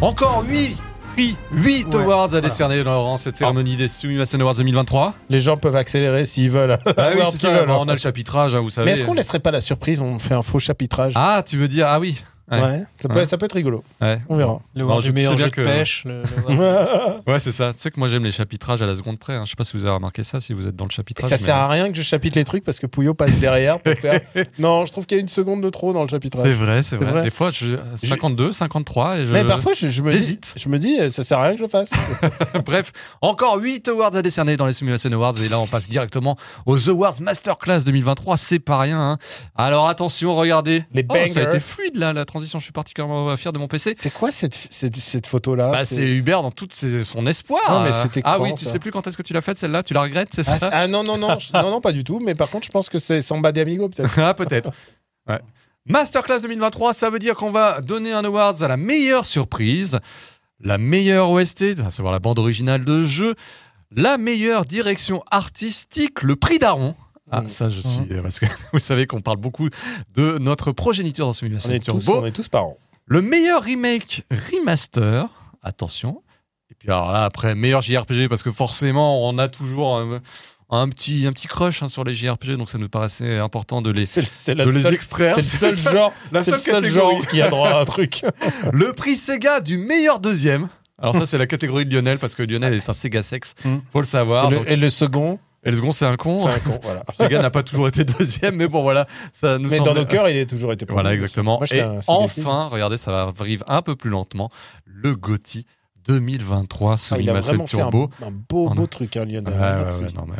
[0.00, 0.76] Encore 8
[1.14, 2.02] prix, 8 Ouais.
[2.02, 5.14] awards à décerner dans cette cérémonie des Sumimasen Awards 2023.
[5.30, 6.76] Les gens peuvent accélérer s'ils veulent.
[6.96, 7.50] Ah oui, ça.
[7.50, 7.78] veulent, Bon, hein.
[7.82, 8.86] on a le chapitrage, hein, vous savez.
[8.86, 11.12] Mais est-ce qu'on laisserait pas la surprise On fait un faux chapitrage?
[11.16, 12.22] Ah, tu veux dire, ah oui.
[12.50, 12.60] Ouais.
[12.60, 12.82] ouais.
[13.00, 13.26] Ça, peut, Ouais.
[13.26, 13.82] ça peut être rigolo.
[14.02, 14.18] Ouais.
[14.28, 14.60] On verra.
[14.74, 16.04] Le Non, World je du meilleur jeu de que- pêche.
[16.04, 17.72] le- le- Ouais, c'est ça.
[17.72, 19.32] Tu sais que moi j'aime les chapitrages à la seconde près.
[19.34, 19.42] hein.
[19.44, 21.28] Je sais pas si vous avez remarqué ça, si vous êtes dans le chapitrage.
[21.30, 23.80] ça mais- sert à rien que je chapitre les trucs parce que Pouillot passe derrière
[23.80, 24.20] pour faire.
[24.58, 26.44] Non, je trouve qu'il y a une seconde de trop dans le chapitrage.
[26.46, 27.10] C'est vrai, c'est vrai.
[27.12, 27.22] vrai.
[27.22, 27.76] Des fois, je...
[27.96, 29.32] 52, 53 et je...
[29.32, 30.52] Mais parfois, je, je me dis, J'hésite.
[30.56, 31.90] je me dis, ça sert à rien que je fasse.
[32.64, 32.92] Bref,
[33.22, 35.34] encore 8 awards à décerner dans les Simulation Awards.
[35.42, 38.36] Et là, on passe directement aux Awards Masterclass 2023.
[38.36, 39.00] C'est pas rien.
[39.00, 39.18] hein.
[39.56, 40.84] Alors attention, regardez.
[40.92, 42.58] Les Oh, ça a été fluide là, la transition.
[42.58, 43.96] Je suis particulièrement fier de mon PC.
[44.00, 47.62] C'est quoi cette, cette, cette photo-là Bah, c'est Hubert dans tout son espoir.
[47.70, 49.82] Non, mais c'était ah oui, tu sais plus quand est-ce que tu l'as faite celle-là?
[49.82, 50.70] Tu la regrettes, c'est Ah, ça?
[50.72, 52.20] ah, non, non, non, je- non, non, pas du tout.
[52.20, 54.18] Mais par contre, je pense que c'est Samba de Amigo, peut-être.
[54.18, 54.70] Ah, peut-être.
[55.28, 55.40] Ouais.
[55.86, 59.98] Masterclass 2023, ça veut dire qu'on va donner un award à la meilleure surprise,
[60.60, 63.34] la meilleure OST, à savoir la bande originale de jeu,
[63.94, 66.94] la meilleure direction artistique, le prix d'Aron.
[67.30, 67.48] Ah, Mm.
[67.48, 68.00] ça, je suis.
[68.22, 69.68] Parce que vous savez qu'on parle beaucoup
[70.14, 72.20] de notre progéniture dans On est, tous, Turbo.
[72.22, 72.76] on est tous parents.
[73.06, 75.28] Le meilleur remake remaster,
[75.62, 76.22] attention.
[76.70, 80.20] Et puis alors là, après, meilleur JRPG, parce que forcément, on a toujours un,
[80.70, 83.90] un petit, un petit crush hein, sur les JRPG, donc ça nous paraissait important de
[83.90, 84.22] les, C'est
[84.54, 85.34] de les seule- extraire.
[85.34, 87.84] c'est le seul genre, la c'est le seule seul genre qui a droit à un
[87.84, 88.22] truc.
[88.72, 90.68] Le prix Sega du meilleur deuxième.
[90.98, 93.76] Alors ça, c'est la catégorie de Lionel, parce que Lionel est un Sega sexe, Mm.
[93.92, 94.46] faut le savoir.
[94.46, 96.36] et, le, Donc- et le second, et le second, c'est un con.
[96.36, 96.78] c'est un con.
[96.82, 97.04] Voilà.
[97.18, 99.88] Sega n'a pas toujours été deuxième, mais bon, voilà, ça nous Mais semble...
[99.88, 100.84] dans nos cœurs, il a toujours été.
[100.88, 101.14] Voilà, premier.
[101.14, 101.56] exactement.
[101.58, 104.50] Moi, j'étais Et un enfin, regardez, ça arrive un peu plus lentement,
[104.86, 105.66] le GOTY
[106.06, 108.10] 2023 sur Ah, un, Turbo.
[108.22, 109.52] un beau, beau a- truc, hein, Lionel.
[109.54, 110.02] Ouais, ouais, Merci.
[110.04, 110.36] ouais, non, mais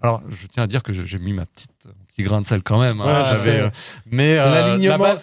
[0.00, 1.70] Alors, je tiens à dire que j'ai mis ma petite,
[2.14, 3.00] petit grain de sel quand même.
[3.00, 3.70] hein, Ouais, euh,
[4.10, 4.60] mais euh, la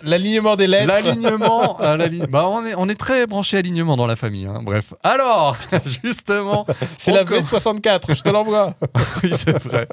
[0.04, 0.88] L'alignement, des lettres.
[0.88, 4.46] L'alignement, euh, bah on est on est très branché alignement dans la famille.
[4.48, 4.62] hein.
[4.64, 5.56] Bref, alors
[6.04, 6.66] justement,
[6.98, 8.74] C'est la com- V64, je te l'envoie.
[9.24, 9.88] oui c'est vrai.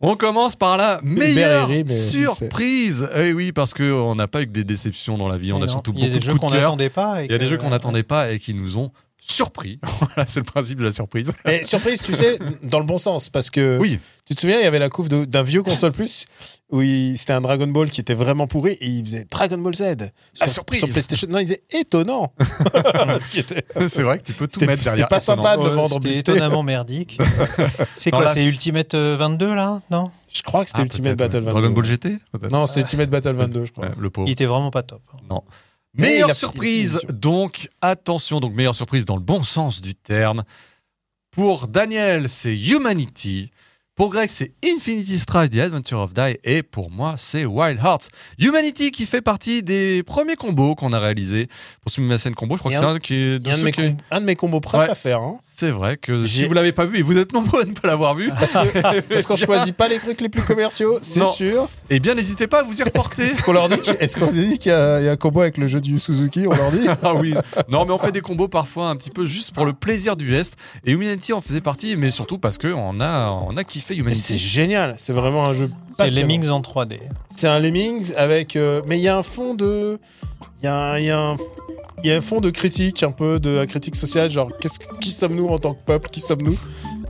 [0.00, 3.08] On commence par la meilleure mais surprise.
[3.16, 5.52] Eh oui, parce que on n'a pas eu que des déceptions dans la vie.
[5.52, 6.60] On a non, surtout Il y a beaucoup des de jeux qu'on de cœur.
[6.62, 7.22] n'attendait pas.
[7.24, 8.90] Il y a des jeux qu'on n'attendait pas et qui nous ont
[9.28, 9.80] surpris.
[10.00, 11.32] voilà, c'est le principe de la surprise.
[11.64, 13.98] Surprise, tu sais, dans le bon sens, parce que Oui.
[14.24, 16.24] tu te souviens, il y avait la couve d'un vieux console plus
[16.70, 19.74] où il- c'était un Dragon Ball qui était vraiment pourri et il faisait Dragon Ball
[19.74, 19.80] Z.
[19.80, 20.80] La sur, surprise.
[20.80, 21.28] sur PlayStation.
[21.30, 22.32] Non, il disait étonnant.
[23.88, 25.08] C'est vrai que tu peux tout C'était mettre c'était derrière.
[25.08, 27.18] pas sympa de le Ouais, vendre C'était étonnamment merdique.
[27.96, 31.16] c'est Non, quoi C'est Ultimate euh, 22 là Non Je crois que c'était Ah, Ultimate
[31.16, 31.42] Battle ouais.
[31.44, 31.52] 22.
[31.60, 32.16] Dragon Ball GT
[32.50, 33.86] Non, c'était Ultimate Battle 22, je crois.
[33.86, 34.28] Ouais, le pauvre.
[34.28, 35.02] Il était vraiment pas top.
[35.96, 40.44] Mais Meilleure surprise, donc attention, donc meilleure surprise dans le bon sens du terme.
[41.30, 43.50] Pour Daniel, c'est Humanity.
[43.96, 46.36] Pour Greg, c'est Infinity Strike, The Adventure of Die.
[46.44, 48.08] Et pour moi, c'est Wild Hearts.
[48.38, 51.48] Humanity qui fait partie des premiers combos qu'on a réalisés
[51.80, 52.56] pour Sumimasen Combo.
[52.56, 54.20] Je crois Et que c'est un- un qui est de un mes qui- com- un
[54.20, 54.90] de mes combos prêts Ouais.
[54.90, 55.20] à faire.
[55.20, 55.38] hein.
[55.40, 57.88] C'est vrai que si vous l'avez pas vu, et vous êtes nombreux à ne pas
[57.88, 58.52] l'avoir vu, Parce
[59.26, 61.66] qu'on choisit pas les trucs les plus commerciaux, c'est sûr.
[61.88, 63.30] eh bien n'hésitez pas à vous y reporter.
[63.30, 65.40] Est-ce qu'on leur dit, est-ce qu'on dit qu'il y, a il y a un combo
[65.40, 67.32] avec le jeu du Suzuki On leur dit Ah oui.
[67.70, 70.28] Non, mais on fait des combos parfois un petit peu juste pour le plaisir du
[70.28, 70.56] geste.
[70.84, 74.20] Et Humanity en faisait partie, mais surtout parce que on a, on a kiffé Humanity.
[74.20, 75.70] c'est génial, c'est vraiment un jeu.
[75.98, 76.10] C'est.
[76.10, 76.98] Lemmings en 3D.
[77.34, 78.56] C'est un Lemmings avec.
[78.56, 79.98] euh, mais il y a un fond de.
[80.62, 81.36] Il y, a un- il y a un-
[82.04, 84.78] il y a un fond de critique, un peu de la critique sociale, genre qu'est-ce,
[85.00, 86.56] qui sommes-nous en tant que peuple Qui sommes-nous?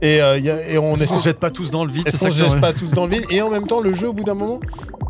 [0.02, 1.06] Et, euh, y a- et on essaie.
[1.06, 3.06] se jette pas tous dans le vide Est-ce qu'on ça se jette pas tous dans
[3.06, 3.24] le vide?
[3.30, 4.60] Et en même temps, le jeu, au bout d'un moment,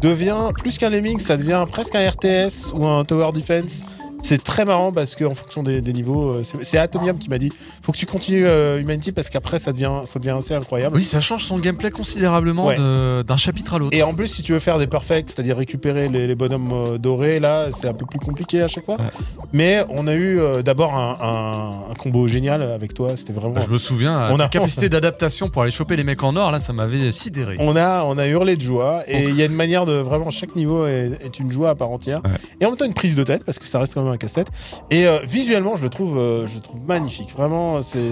[0.00, 3.82] devient plus qu'un Lemmings, ça devient presque un RTS ou un Tower Defense.
[4.20, 7.50] C'est très marrant parce qu'en fonction des, des niveaux, euh, c'est, Atomium qui m'a dit
[7.82, 10.96] faut que tu continues euh, Humanity parce qu'après ça devient, ça devient assez incroyable.
[10.96, 12.76] Oui, ça change son gameplay considérablement Ouais.
[12.76, 13.96] d'un chapitre à l'autre.
[13.96, 16.98] Et en plus, si tu veux faire des perfects, c'est-à-dire récupérer les, les bonhommes euh,
[16.98, 18.96] dorés, là, c'est un peu plus compliqué à chaque fois.
[18.96, 19.04] Ouais.
[19.52, 23.10] Mais on a eu euh, d'abord un, un- un combo génial avec toi.
[23.16, 23.60] C'était vraiment.
[23.60, 26.50] Je me souviens, On a- a capacité d'adaptation pour aller choper les mecs en or,
[26.50, 27.56] là, ça m'avait sidéré.
[27.60, 30.30] On a, on a hurlé de joie et il y a une manière de vraiment
[30.30, 32.30] chaque niveau est, est une joie à part entière Ouais.
[32.60, 34.16] et en même temps une prise de tête parce que ça reste quand même un
[34.16, 34.48] casse-tête
[34.90, 38.10] et euh, visuellement je le trouve euh, je le trouve magnifique vraiment c'est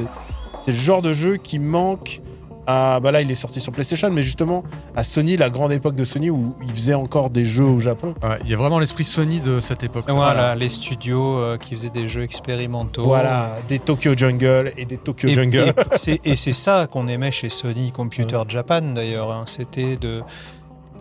[0.65, 2.21] c'est le genre de jeu qui manque
[2.67, 4.63] à bah là il est sorti sur PlayStation mais justement
[4.97, 8.15] à Sony la grande époque de Sony où il faisait encore des jeux au Japon
[8.23, 10.05] Ouais, Il y a vraiment l'esprit Sony de cette époque.
[10.09, 13.05] Voilà, les studios euh, qui faisaient des jeux expérimentaux.
[13.05, 17.07] voilà des Tokyo Jungle et des Tokyo Et, Jungle et c'est- et c'est ça qu'on
[17.07, 19.31] aimait chez Sony Computer Japan d'ailleurs.
[19.31, 19.45] hein.
[19.47, 20.23] C'était de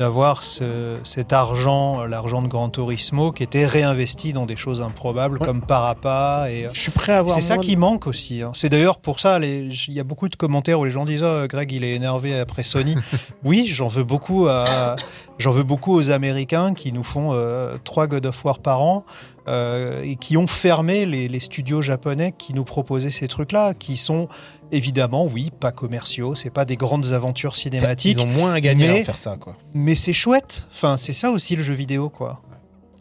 [0.03, 4.81] d'avoir ce- cet argent, euh, l'argent de Gran Turismo, qui était réinvesti dans des choses
[4.81, 5.45] improbables Ouais.
[5.45, 6.47] comme Parappa.
[6.51, 8.41] Et euh, je suis prêt à avoir c'est ça qui manque aussi.
[8.41, 8.51] hein.
[8.53, 11.47] C'est d'ailleurs pour ça, il y a beaucoup de commentaires où les gens disent oh,
[11.47, 12.95] Greg, il est énervé après Sony.
[13.45, 14.97] oui, j'en veux beaucoup à,
[15.39, 19.03] J'en veux beaucoup aux Américains qui nous font euh, trois God of War par an
[19.47, 23.97] euh, et qui ont fermé les, les studios japonais qui nous proposaient ces trucs-là, qui
[23.97, 24.27] sont
[24.75, 28.87] évidemment, oui, pas commerciaux, c'est pas des grandes aventures cinématiques, Ils ont moins à gagner
[28.87, 29.55] mais- à faire ça, quoi.
[29.73, 30.67] mais c'est chouette.
[30.71, 32.41] Enfin, c'est ça aussi le jeu vidéo, quoi.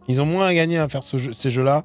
[0.09, 1.85] Ils ont moins à gagner à faire ce jeu- ces jeux-là.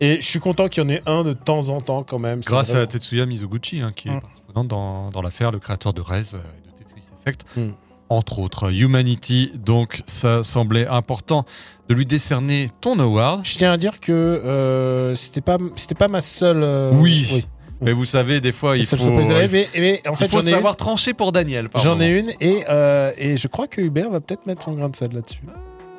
[0.00, 2.42] Et je suis content qu'il y en ait un de temps en temps quand même.
[2.42, 4.20] C'est Grâce vraiment- à Tetsuya Mizoguchi, hein, qui est Mm.
[4.20, 7.70] partie prenante dans, dans l'affaire, le créateur de Rez euh, et de Tetris Effect, Mm.
[8.08, 8.72] entre autres.
[8.72, 11.44] Humanity, donc ça semblait important
[11.88, 13.44] de lui décerner ton award.
[13.44, 16.62] Je tiens à dire que euh, c'était pas c'était pas ma seule.
[16.62, 17.44] euh, Oui.
[17.80, 21.68] Mais vous savez, des fois, il faut, mais, mais en fait savoir trancher pour Daniel.
[21.76, 24.88] j'en ai une et euh, et je crois que Hubert va peut-être mettre son grain
[24.88, 25.40] de sel là-dessus.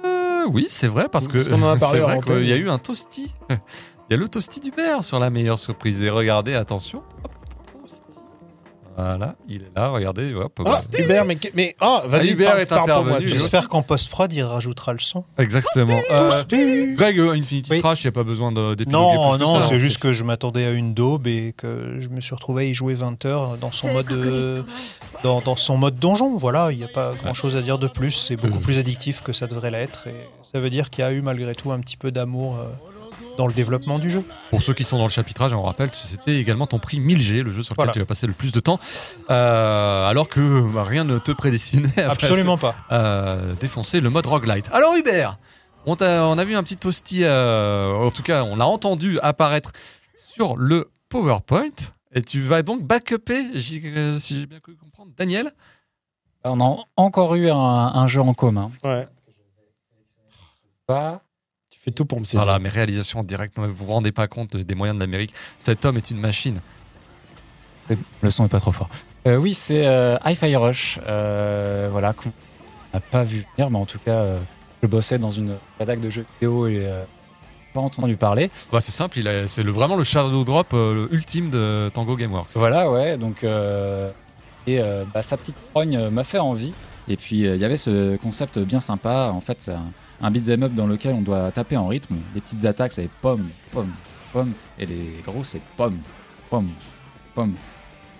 [0.05, 3.33] Euh, oui, c'est vrai, parce que c'est vrai qu'il y a eu un toasty.
[4.09, 6.03] Il y a le toasty d'Hubert sur la meilleure surprise.
[6.03, 7.03] Et regardez, attention.
[7.23, 7.31] Hop.
[9.01, 10.33] Voilà, il est là, regardez.
[10.33, 13.29] Hop, Ah, bah, Hubert, mais mais ah vas-y Hubert parle- est parle intervenu.
[13.29, 15.23] J'espère qu'en post-prod, il rajoutera le son.
[15.37, 16.01] Exactement.
[16.11, 16.43] Euh,
[16.95, 17.77] Greg, euh, Infinity Oui.
[17.79, 19.67] Strash, il n'y a pas besoin de- d'épiloguer Non, plus non, ça.
[19.67, 22.65] c'est juste que je m'attendais à une daube et que je me suis retrouvé à
[22.67, 24.61] y jouer 20 heures dans son mode euh,
[25.23, 26.35] dans, dans son mode donjon.
[26.37, 28.11] Voilà, il n'y a pas grand chose à dire de plus.
[28.11, 28.61] C'est beaucoup Euh.
[28.61, 30.07] plus addictif que ça devrait l'être.
[30.07, 32.65] Et ça veut dire qu'il y a eu malgré tout un petit peu d'amour euh,
[33.39, 34.21] dans le développement du jeu.
[34.49, 37.41] Pour ceux qui sont dans le chapitrage, on rappelle que c'était également ton prix 1000G,
[37.41, 37.93] le jeu sur lequel Voilà.
[37.93, 38.79] tu as passé le plus de temps,
[39.29, 42.75] Euh, alors que bah, rien ne te prédestinait à Absolument pas.
[42.89, 44.69] à défoncer le mode roguelite.
[44.73, 45.39] Alors Hubert,
[45.85, 49.71] on, a vu un petit toasty, euh, en tout cas on l'a entendu apparaître
[50.17, 51.69] sur le PowerPoint,
[52.13, 55.51] et tu vas donc backuper, euh, si j'ai bien pu comprendre, Daniel
[56.43, 58.69] On a encore eu un, un jeu en commun.
[58.83, 59.07] Ouais.
[60.85, 61.21] Pas.
[61.79, 62.43] Tu fais tout pour me séduire.
[62.43, 65.33] Voilà, mes réalisations en direct, vous vous rendez pas compte des moyens de l'Amérique.
[65.57, 66.59] Cet homme est une machine.
[68.21, 68.89] Le son est pas trop fort.
[69.27, 70.99] Euh, oui, c'est euh, Hi-Fi Rush.
[71.07, 72.33] Euh, voilà, qu'on
[72.93, 74.39] n'a pas vu venir, mais en tout cas, euh,
[74.83, 77.03] je bossais dans une attaque de jeux vidéo et euh,
[77.73, 78.51] pas entendu parler.
[78.73, 79.17] Bah, c'est simple,
[79.47, 82.51] c'est le, vraiment le shadow drop euh, le ultime de Tango Gameworks.
[82.55, 83.45] Voilà, ouais, donc.
[83.45, 84.11] euh,
[84.67, 86.73] et euh, bah, sa petite rogne euh, m'a fait envie.
[87.09, 89.31] Et puis, euh, il y avait ce concept bien sympa.
[89.33, 89.91] En fait, c'est un,
[90.21, 92.15] un beat'em up dans lequel on doit taper en rythme.
[92.35, 93.91] Les petites attaques, c'est pomme, pomme,
[94.31, 94.53] pomme.
[94.77, 95.97] Et les gros, c'est pomme,
[96.51, 96.69] pomme,
[97.33, 97.55] pomme.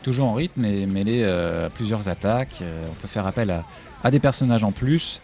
[0.01, 2.59] Toujours en rythme et mêlé euh, à plusieurs attaques.
[2.61, 3.61] Euh, on peut faire appel
[4.03, 5.21] à, des personnages en plus.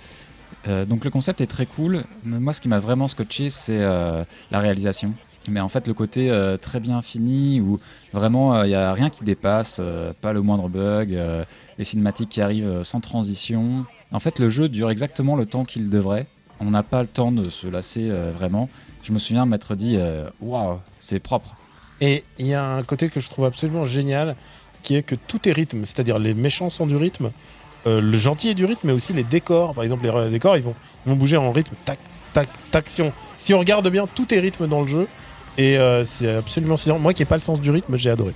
[0.88, 2.06] Donc le concept est très cool.
[2.24, 5.14] Moi, ce qui m'a vraiment scotché, c'est la réalisation.
[5.50, 7.78] Mais en fait, le côté euh, très bien fini, où
[8.14, 11.46] vraiment il n'y a rien qui dépasse, euh, pas le moindre bug, euh,
[11.78, 13.86] les cinématiques qui arrivent euh, sans transition.
[14.12, 16.28] En fait, le jeu dure exactement le temps qu'il devrait.
[16.60, 18.70] On n'a pas le temps de se lasser euh, vraiment.
[19.04, 21.56] Je me souviens m'être dit, euh, waouh, c'est propre.
[22.02, 24.36] Et il y a un côté que je trouve absolument génial,
[24.82, 27.32] qui est que tout est rythme, c'est-à-dire les méchants sont du rythme,
[27.88, 29.74] euh, le gentil est du rythme, mais aussi les décors.
[29.74, 30.76] Par exemple, les décors, ils vont,
[31.06, 32.00] ils vont bouger en rythme, tac,
[32.34, 33.14] tac, taction.
[33.38, 35.08] Si on regarde bien, tout est rythme dans le jeu,
[35.58, 37.00] et euh, c'est absolument sidérant.
[37.00, 38.34] Moi qui n'ai pas le sens du rythme, j'ai adoré.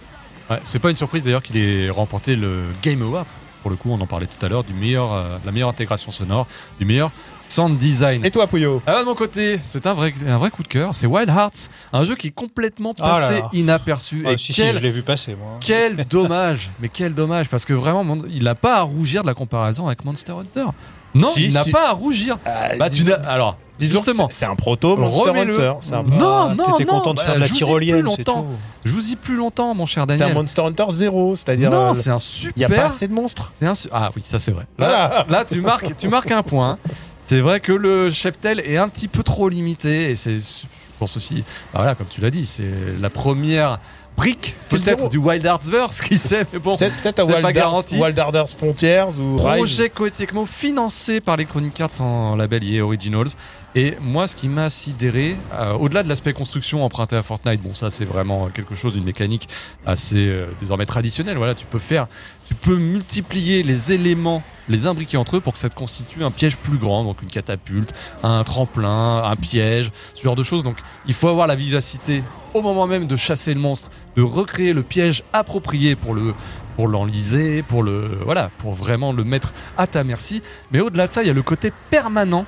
[0.49, 3.27] Ouais, c'est pas une surprise d'ailleurs qu'il ait remporté le Game Award.
[3.61, 6.11] Pour le coup, on en parlait tout à l'heure, du meilleur, euh, la meilleure intégration
[6.11, 6.47] sonore,
[6.79, 7.11] du meilleur
[7.41, 8.23] sound design.
[8.23, 10.95] Et toi, Pouyo Ah, de mon côté, c'est un vrai, un vrai coup de cœur.
[10.95, 13.49] C'est Wild Hearts, un jeu qui est complètement Ah là passé là.
[13.51, 14.23] inaperçu.
[14.25, 15.57] Ah, Et si, si, quel, je l'ai vu passer, moi.
[15.59, 19.33] quel dommage, mais quel dommage, parce que vraiment, il n'a pas à rougir de la
[19.33, 20.67] comparaison avec Monster Hunter.
[21.13, 21.71] Non, Si, il n'a si.
[21.71, 22.37] pas à rougir.
[22.77, 25.53] Bah, tu alors, Disons que justement, c'est- un proto Monster remets-le.
[25.53, 25.73] Hunter.
[25.81, 27.59] C'est un, Non, non, T'étais non, content de bah, faire de la je vous dis
[27.61, 28.41] plus tyrolienne, c'est longtemps.
[28.43, 28.47] tout.
[28.85, 30.33] je vous y plus longtemps, mon cher c'est un Daniel.
[30.35, 31.69] Monster Hunter 0, c'est-à-dire.
[31.71, 32.85] Non, euh, c'est un il n'y a pas super.
[32.87, 33.51] assez de monstres.
[33.57, 34.65] C'est un su- Ah oui, ça c'est vrai.
[34.77, 35.25] Voilà.
[35.29, 36.77] Là, tu marques, tu marques un point.
[37.21, 40.65] C'est vrai que le cheptel est un petit peu trop limité et c'est, je
[40.99, 41.35] pense aussi,
[41.73, 42.63] bah voilà, comme tu l'as dit, c'est
[42.99, 43.79] la première
[44.17, 45.09] brique C'est le peut-être zéro.
[45.09, 46.75] du Wild Artsverse, qui sait, mais bon.
[46.75, 48.01] Peut-être peut-être à c'est pas Wild Arts, garanti.
[48.01, 49.45] Wild Frontiers ou Rise.
[49.57, 53.27] Projet Koei Tecmo financé par Electronic Arts en label EA Originals.
[53.75, 57.75] Et moi, ce qui m'a sidéré, euh, au-delà de l'aspect construction emprunté à Fortnite, bon,
[57.75, 59.47] ça c'est vraiment quelque chose, une mécanique
[59.85, 61.37] assez euh, désormais traditionnelle.
[61.37, 62.07] Voilà, tu peux faire,
[62.47, 66.31] tu peux multiplier les éléments, les imbriquer entre eux pour que ça te constitue un
[66.31, 70.63] piège plus grand, donc une catapulte, un tremplin, un piège, ce genre de choses.
[70.63, 72.23] Donc, il faut avoir la vivacité
[72.55, 76.33] au moment même de chasser le monstre, de recréer le piège approprié pour le
[76.75, 80.41] pour l'enliser, pour le voilà, pour vraiment le mettre à ta merci.
[80.71, 82.45] Mais au-delà de ça, il y a le côté permanent.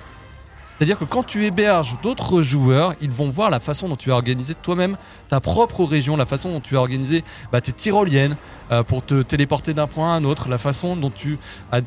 [0.81, 4.15] C'est-à-dire que quand tu héberges d'autres joueurs, ils vont voir la façon dont tu as
[4.15, 4.97] organisé toi-même
[5.29, 8.35] ta propre région, la façon dont tu as organisé bah, tes tyroliennes
[8.71, 11.37] euh, pour te téléporter d'un point à un autre, la façon dont tu
[11.71, 11.81] as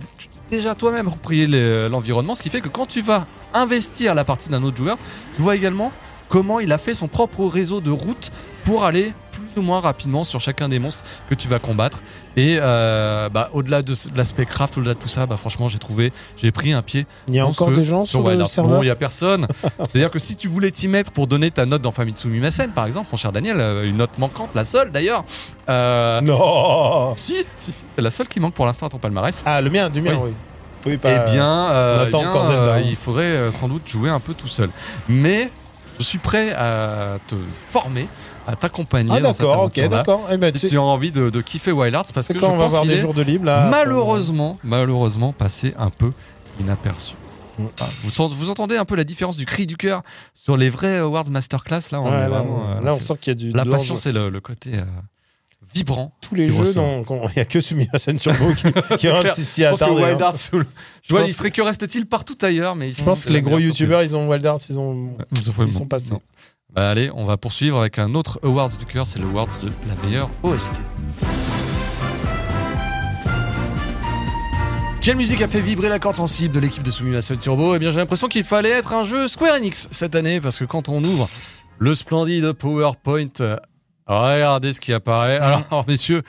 [0.49, 4.49] déjà toi-même approprié le- l'environnement, ce qui fait que quand tu vas investir la partie
[4.49, 4.97] d'un autre joueur,
[5.35, 5.91] tu vois également
[6.29, 8.31] comment il a fait son propre réseau de routes
[8.65, 12.01] pour aller plus ou moins rapidement sur chacun des monstres que tu vas combattre.
[12.37, 15.79] Et euh, bah, au-delà de, de l'aspect craft, au-delà de tout ça, bah, franchement, j'ai
[15.79, 17.07] trouvé, j'ai pris un pied.
[17.29, 19.47] Il y a encore des gens sur, le serveur Bon, il y a personne.
[19.79, 22.87] C'est-à-dire que si tu voulais t'y mettre pour donner ta note dans Famitsu Mimasen, par
[22.87, 25.25] exemple, mon cher Daniel, euh, une note manquante, la seule d'ailleurs.
[25.69, 29.43] euh, Non si, si, si, c'est la seule qui manque pour l'instant à ton palmarès.
[29.47, 30.33] Ah, le mien, du mien, oui.
[30.87, 32.83] Oui, pas- eh bien, euh, eh bien, encore Zelda, hein.
[32.85, 34.69] il faudrait sans doute jouer un peu tout seul.
[35.09, 35.51] Mais
[35.99, 37.37] je suis prêt à te
[37.71, 38.07] former,
[38.47, 40.29] à t'accompagner Ah, d'accord, ok, d'accord.
[40.31, 42.53] Eh ben, Si tu as envie de, de kiffer Wild Arts, parce que je on
[42.53, 46.13] va pense avoir qu'il des jours de libre là malheureusement, malheureusement passé un peu
[46.61, 47.15] inaperçu.
[47.59, 47.65] Mm.
[47.81, 50.03] Ah, Vous, entendez un peu la différence du cri du cœur
[50.35, 53.15] sur les vrais Awards Masterclass là, on Ouais, est là, vraiment, euh, là, on sent
[53.21, 53.51] qu'il y a du.
[53.51, 54.85] la passion, c'est le, le côté euh,
[55.73, 56.13] vibrant.
[56.21, 58.67] tous les jeux, il n'y a que Sumimasen Turbo qui,
[58.99, 60.03] qui rentre s'y attarder.
[60.03, 60.27] Wild hein.
[60.27, 60.51] Arts,
[61.03, 64.03] je vois, il serait que reste-t-il partout ailleurs, mais Je pense que les gros youtubeurs,
[64.03, 65.17] ils ont Wild Arts, ils ont.
[65.33, 66.13] Ils sont passés.
[66.75, 69.71] Bah allez, on va poursuivre avec un autre Awards du cœur, c'est le Awards de
[69.89, 70.83] la meilleure OST.
[75.01, 77.77] Quelle musique a fait vibrer la corde sensible de l'équipe de Simulation Turbo?
[77.77, 80.65] Eh bien, j'ai l'impression qu'il fallait être un jeu Square Enix cette année, parce que
[80.65, 81.29] quand on ouvre
[81.79, 83.57] le splendide PowerPoint, euh,
[84.09, 85.39] regardez ce qui apparaît.
[85.39, 86.23] Alors, messieurs,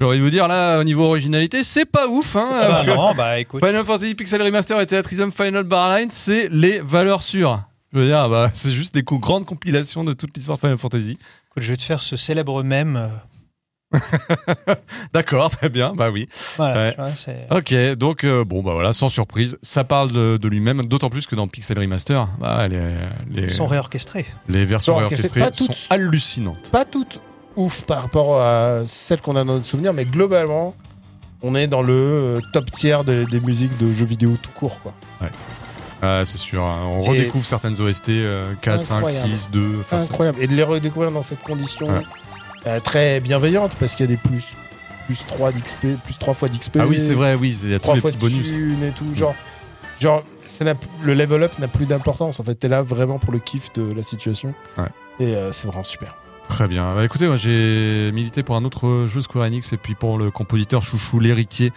[0.00, 3.14] j'aurais de vous dire là, au niveau originalité, c'est pas ouf, hein Ah bah non,
[3.14, 3.64] bah écoute.
[3.64, 7.62] Final Fantasy Pixel Remaster et Theatrhythm Final Barline, c'est les valeurs sûres.
[7.92, 10.78] Je veux dire, bah, c'est juste des co- grandes compilations de toute l'histoire de Final
[10.78, 11.12] Fantasy.
[11.12, 12.96] Écoute, je vais te faire ce célèbre mème.
[12.96, 13.08] euh,
[15.12, 16.26] D'accord, très bien, bah oui.
[16.56, 16.90] Voilà, Ouais.
[16.92, 20.48] tu vois, c'est- Ok, donc euh, bon, bah voilà, sans surprise, ça parle de, de
[20.48, 22.94] lui-même, d'autant plus que dans Pixel Remaster, bah, les,
[23.30, 24.24] les, Ils sont réorchestrés.
[24.48, 25.86] les versions Sont réorchestrées orchestrées, pas sont toutes.
[25.90, 26.70] hallucinantes.
[26.70, 27.20] Pas toutes
[27.56, 30.74] ouf par rapport à celles qu'on a dans notre souvenir, mais globalement,
[31.42, 34.80] on est dans le euh, top tiers des, des musiques de jeux vidéo tout court,
[34.80, 34.94] quoi.
[36.02, 39.28] Ah, c'est sûr, hein, on Et- redécouvre certaines OST euh, 4, 5, Incroyable.
[39.28, 39.76] 6, 2.
[39.80, 40.38] enfin, c'est- Incroyable.
[40.42, 42.02] Et de les redécouvrir dans cette condition Ouais.
[42.66, 44.56] euh, très bienveillante, parce qu'il y a des plus,
[45.06, 46.78] plus 3 d'XP, plus 3 fois d'XP.
[46.80, 48.52] Ah oui, c'est vrai, oui, il y a tous 3 les fois petits bonus.
[48.54, 49.14] et tout.
[49.14, 49.34] Genre,
[50.00, 52.40] genre ça n'a- le level up n'a plus d'importance.
[52.40, 54.54] En fait, t'es là vraiment pour le kiff de la situation.
[54.76, 54.84] Ouais.
[55.20, 56.16] Et euh, c'est vraiment super.
[56.48, 56.94] Très bien.
[56.96, 60.32] Bah, écoutez, moi j'ai milité pour un autre jeu Square Enix et puis pour le
[60.32, 61.72] compositeur chouchou, l'héritier.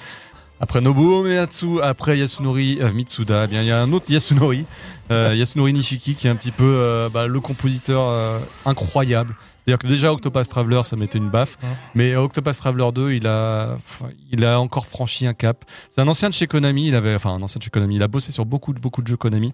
[0.60, 4.66] Après Nobuo Uematsu, après Yasunori euh, Mitsuda, eh bien il y a un autre Yasunori,
[5.12, 9.36] euh, Yasunori Nishiki, qui est un petit peu euh, bah, le compositeur euh, incroyable.
[9.58, 11.70] C'est-à-dire que déjà Octopath Traveler, ça mettait une baffe, Ouais.
[11.96, 13.78] mais Octopath Traveler 2, il a,
[14.32, 15.66] il a encore franchi un cap.
[15.90, 18.04] C'est un ancien de chez Konami, il avait, enfin un ancien de chez Konami, il
[18.04, 19.54] a bossé sur beaucoup, de- beaucoup de jeux Konami,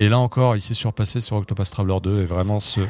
[0.00, 2.80] et là encore, il s'est surpassé sur Octopath Traveler 2, et vraiment ce,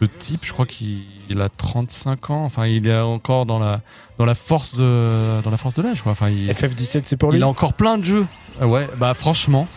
[0.00, 2.44] ce type, je crois qu'il il a 35 ans.
[2.44, 3.80] Enfin, il est encore dans la
[4.18, 6.02] dans la force de dans la force de l'âge.
[6.02, 6.12] quoi.
[6.12, 7.38] Enfin, il, FF17, c'est pour lui.
[7.38, 8.26] il a encore plein de jeux.
[8.60, 9.68] Ah ouais, bah franchement,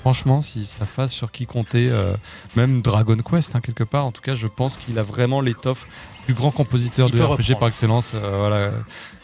[0.00, 2.14] franchement, si ça fasse sur qui compter, euh,
[2.56, 4.06] même Dragon Quest hein, quelque part.
[4.06, 5.86] En tout cas, je pense qu'il a vraiment l'étoffe
[6.26, 7.58] du grand compositeur Il de RPG reprendre.
[7.58, 8.12] par excellence.
[8.14, 8.70] Euh, voilà,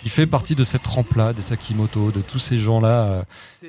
[0.04, 3.22] il fait partie de cette rampe-là, des Sakimoto, de tous ces gens-là euh,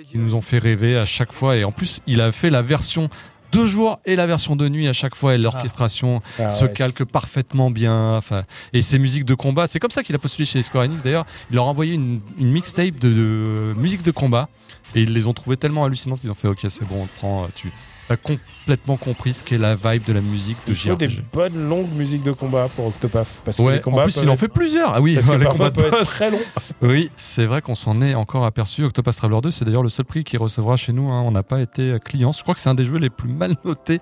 [0.10, 1.58] qui nous ont fait rêver à chaque fois.
[1.58, 3.10] Et en plus, il a fait la version
[3.52, 5.36] de jour et la version de nuit à chaque fois.
[5.36, 8.16] Et l'orchestration Ah se ouais, calque parfaitement bien.
[8.16, 8.44] Enfin,
[8.74, 11.04] et ses musiques de combat, c'est comme ça qu'il a postulé chez Square Enix.
[11.04, 14.50] D'ailleurs, il leur a envoyé une, une mixtape de, de musique de combat
[14.96, 17.16] et ils les ont trouvées tellement hallucinantes qu'ils ont fait OK, c'est bon, on te
[17.18, 17.48] prend.
[17.56, 17.72] Tu
[18.18, 21.24] complètement compris ce qu'est la vibe de la musique de Il faut des JRPG.
[21.34, 23.28] bonnes longues musiques de combat pour Octopath.
[23.46, 24.94] Parce que Ouais, les combats en plus, il en être- fait plusieurs.
[24.96, 26.10] Ah oui, parce que les parfois, combats de peuvent être boss.
[26.10, 26.40] très longs.
[26.82, 28.84] Oui, c'est vrai qu'on s'en est encore aperçu.
[28.84, 31.10] Octopath Traveler 2, c'est d'ailleurs le seul prix qu'il recevra chez nous.
[31.12, 31.22] hein.
[31.26, 32.32] On n'a pas été client.
[32.32, 34.00] Je crois que c'est un des jeux les plus mal notés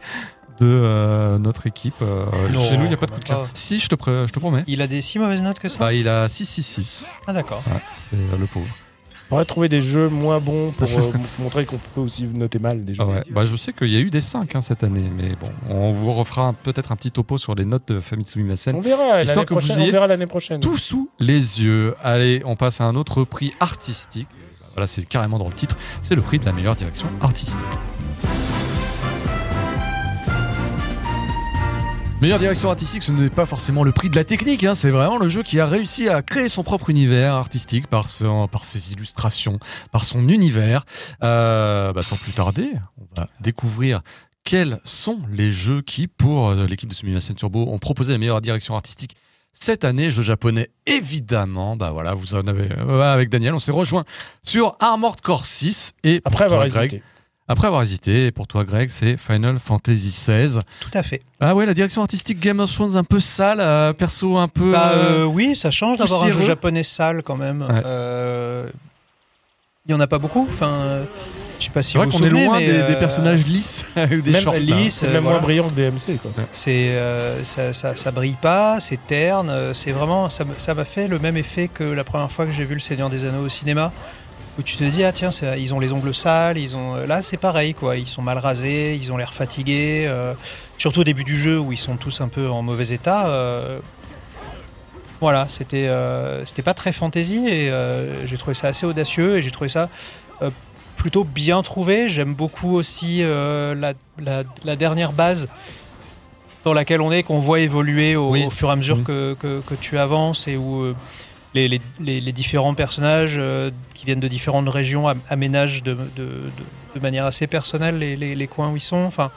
[0.59, 1.95] de euh, notre équipe.
[2.01, 3.47] Euh, Non, chez nous, il n'y a pas de coup de cœur.
[3.53, 4.65] Si, je te, pré- je te promets.
[4.67, 5.79] Il a des si mauvaises notes que ça?
[5.79, 7.05] Bah, il a 666.
[7.27, 7.63] Ah d'accord.
[7.67, 8.67] Ouais, c'est euh, le pauvre.
[9.31, 12.83] On va trouver des jeux moins bons pour euh, montrer qu'on peut aussi noter mal
[12.83, 13.03] des jeux.
[13.03, 13.23] Ah ouais.
[13.29, 15.91] Bah, je sais qu'il y a eu des 5 hein, cette année, mais bon, on
[15.91, 18.75] vous refera peut-être un petit topo sur les notes de Famitsu Mimasen.
[18.75, 19.79] On verra l'année prochaine.
[19.79, 20.59] On verra l'année prochaine.
[20.61, 21.95] Tout sous les yeux.
[22.03, 24.27] Allez, on passe à un autre prix artistique.
[24.73, 25.77] Voilà, c'est carrément dans le titre.
[26.01, 27.59] C'est le prix de la meilleure direction artistique.
[32.21, 35.17] Meilleure direction artistique, ce n'est pas forcément le prix de la technique, hein, c'est vraiment
[35.17, 38.91] le jeu qui a réussi à créer son propre univers artistique par, son- par ses
[38.91, 39.57] illustrations,
[39.93, 40.83] par son univers.
[41.23, 44.01] Euh, bah, sans plus tarder, on va découvrir
[44.43, 48.41] quels sont les jeux qui, pour euh, l'équipe de Simulation Turbo, ont proposé la meilleure
[48.41, 49.15] direction artistique
[49.53, 50.09] cette année.
[50.09, 51.77] Jeu japonais, évidemment.
[51.77, 54.03] Bah voilà, vous en avez euh, avec Daniel, on s'est rejoint
[54.43, 57.03] sur Armored Core 6 et Après avoir Greg- hésité.
[57.49, 60.59] Après avoir hésité, pour toi Greg, c'est Final Fantasy XVI.
[60.79, 61.21] Tout à fait.
[61.41, 64.71] Ah ouais, la direction artistique Game of Thrones un peu sale, euh, perso un peu.
[64.71, 67.61] Bah euh, euh, oui, ça change d'avoir un jeu japonais sale quand même.
[67.63, 67.81] Ouais.
[67.85, 68.69] Euh,
[69.87, 70.45] Il y en a pas beaucoup?
[70.49, 71.03] Enfin, euh,
[71.59, 72.95] Je sais pas si C'est vrai vous qu'on vous est souvenez, loin mais, des, des
[72.95, 74.53] personnages lisses ou des même shorts.
[74.55, 75.29] lisses, même voilà.
[75.29, 76.31] moins brillant que DMC, quoi.
[76.51, 80.85] C'est euh, ça, ça, ça brille pas, c'est terne, c'est vraiment ça me- ça m'a
[80.85, 83.45] fait le même effet que la première fois que j'ai vu le Seigneur des Anneaux
[83.45, 83.91] au cinéma
[84.59, 87.37] où tu te dis ah tiens ils ont les ongles sales, ils ont là c'est
[87.37, 90.33] pareil quoi, ils sont mal rasés, ils ont l'air fatigués, euh,
[90.77, 93.27] surtout au début du jeu où ils sont tous un peu en mauvais état.
[93.29, 93.79] euh,
[95.21, 99.41] voilà, c'était euh, c'était pas très fantasy et euh, j'ai trouvé ça assez audacieux et
[99.41, 99.89] j'ai trouvé ça
[100.41, 100.49] euh,
[100.95, 102.07] plutôt bien trouvé.
[102.07, 105.49] J'aime beaucoup aussi euh, la, la- la dernière base
[106.63, 108.45] dans laquelle on est, qu'on voit évoluer au, Oui.
[108.45, 110.95] au fur et à mesure que, que- que tu avances et où euh,
[111.53, 116.51] les, les- les- différents personnages euh, qui viennent de différentes régions am- aménagent de, de-
[116.95, 118.97] de- manière assez personnelle les, les- les coins où ils sont.
[118.97, 119.31] Enfin,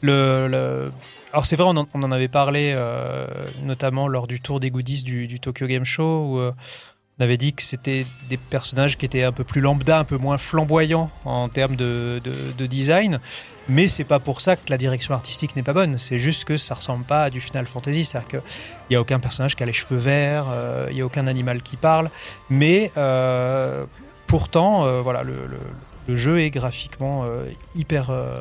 [0.00, 0.92] le, le-
[1.32, 3.26] Alors c'est vrai, on en, on en avait parlé euh,
[3.64, 6.52] notamment lors du tour des goodies du, du Tokyo Game Show où euh,
[7.18, 10.16] on avait dit que c'était des personnages qui étaient un peu plus lambda, un peu
[10.16, 13.18] moins flamboyants en termes de, de- de design.
[13.68, 15.98] Mais c'est pas pour ça que la direction artistique n'est pas bonne.
[15.98, 18.04] C'est juste que ça ressemble pas à du Final Fantasy.
[18.04, 18.40] C'est-à-dire qu'il
[18.90, 21.60] n'y a aucun personnage qui a les cheveux verts, euh, il n'y a aucun animal
[21.62, 22.08] qui parle.
[22.48, 23.84] Mais euh,
[24.26, 27.44] pourtant, euh, voilà, le, jeu est graphiquement euh,
[27.74, 28.40] hyper, euh,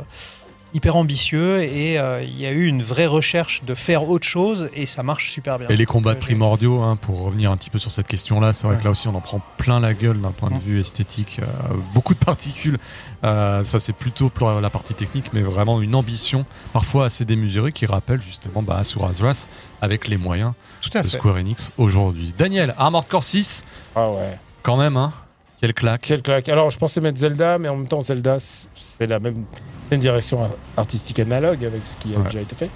[0.78, 4.70] hyper ambitieux et euh, il y a eu une vraie recherche de faire autre chose
[4.74, 5.68] et ça marche super bien.
[5.70, 8.76] Et les combats primordiaux, hein, pour revenir un petit peu sur cette question-là, c'est vrai
[8.76, 8.80] Ouais.
[8.80, 10.60] que là aussi on en prend plein la gueule d'un point de Ouais.
[10.64, 11.40] vue esthétique.
[11.42, 11.46] euh,
[11.94, 12.78] beaucoup de particules.
[13.24, 17.72] Euh, ça c'est plutôt pour la partie technique, mais vraiment une ambition parfois assez démesurée
[17.72, 19.48] qui rappelle justement bah, Asura's Wrath
[19.82, 21.18] avec les moyens Tout à de fait.
[21.18, 22.34] Square Enix aujourd'hui.
[22.38, 23.64] Daniel, Armored Core 6,
[23.96, 24.38] Ah ouais.
[24.64, 25.12] quand même, hein
[25.60, 26.02] Quelle claque.
[26.06, 26.50] Quel claque.
[26.50, 29.44] Alors, je pensais mettre Zelda, mais en même temps, Zelda, c'est la même.
[29.90, 32.26] C'est une direction ar- artistique analogue avec ce qui a Ouais.
[32.26, 32.70] déjà été fait.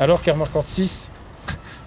[0.00, 1.10] Alors qu'Armored Core 6,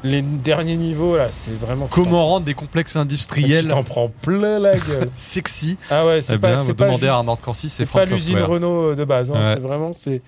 [0.03, 1.88] les derniers niveaux, là, c'est vraiment.
[1.88, 5.09] Comment rendre des complexes industriels Tu t'en prends plein la gueule.
[5.15, 6.55] sexy Ah ouais, Eh c'est bien, pas.
[6.62, 8.39] vous C'est juste- à Armored Core 6, c'est c'est pas l'usine.
[8.39, 9.31] Renault de base.
[9.31, 9.36] hein.
[9.41, 9.53] Ouais.
[9.55, 9.91] C'est vraiment.
[9.93, 10.21] C'est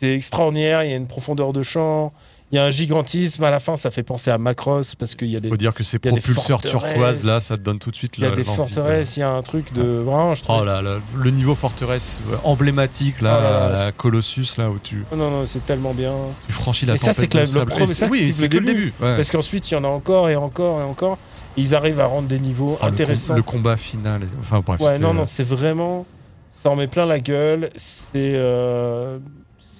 [0.00, 0.82] c'est extraordinaire.
[0.82, 2.12] Il y a une profondeur de champ.
[2.54, 3.42] Il y a un gigantisme.
[3.42, 5.48] À la fin, ça fait penser à Macross parce qu'il y a des.
[5.48, 8.22] Faut dire que ces Il propulseurs turquoises, là, ça te donne tout de suite Il
[8.22, 9.82] y a des forteresses, il y a un truc de.
[9.82, 10.58] Vraiment, je trouve.
[10.60, 14.70] Oh là là, le niveau forteresse euh, emblématique là, Oh là là, la Colossus là
[14.70, 16.14] où tu, Non, non, c'est tellement bien.
[16.46, 18.92] tu franchis la Et ça, c'est que le premier- ça, oui, c'est que le début.
[19.00, 19.16] ouais.
[19.16, 21.18] Parce qu'ensuite, il y en a encore et encore et encore.
[21.56, 23.34] Ils arrivent à rendre des niveaux Ah, le com- intéressants.
[23.34, 24.80] Le, combat final, enfin bref.
[24.80, 26.06] ouais, c'était, non, euh, non, c'est vraiment.
[26.52, 27.70] Ça en met plein la gueule.
[27.74, 28.12] C'est.
[28.36, 29.18] euh,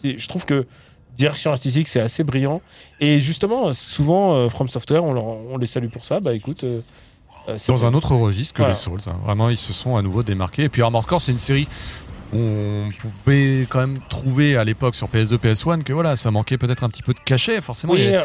[0.03, 0.67] je trouve que
[1.17, 2.61] direction artistique, c'est assez brillant.
[3.01, 6.21] Et justement, souvent, euh, From Software, on, leur- on les salue pour ça.
[6.21, 6.65] Bah écoute.
[6.65, 6.81] euh,
[7.49, 8.73] euh, dans un autre registre que Voilà.
[8.73, 9.01] les Souls.
[9.07, 9.17] hein.
[9.25, 10.65] Vraiment, ils se sont à nouveau démarqués.
[10.65, 11.69] Et puis Armored Core, c'est une série
[12.33, 16.57] où on pouvait quand même trouver à l'époque sur PS2, PS1 que voilà, ça manquait
[16.59, 17.61] peut-être un petit peu de cachet.
[17.61, 18.25] Forcément, il y Oui, avait-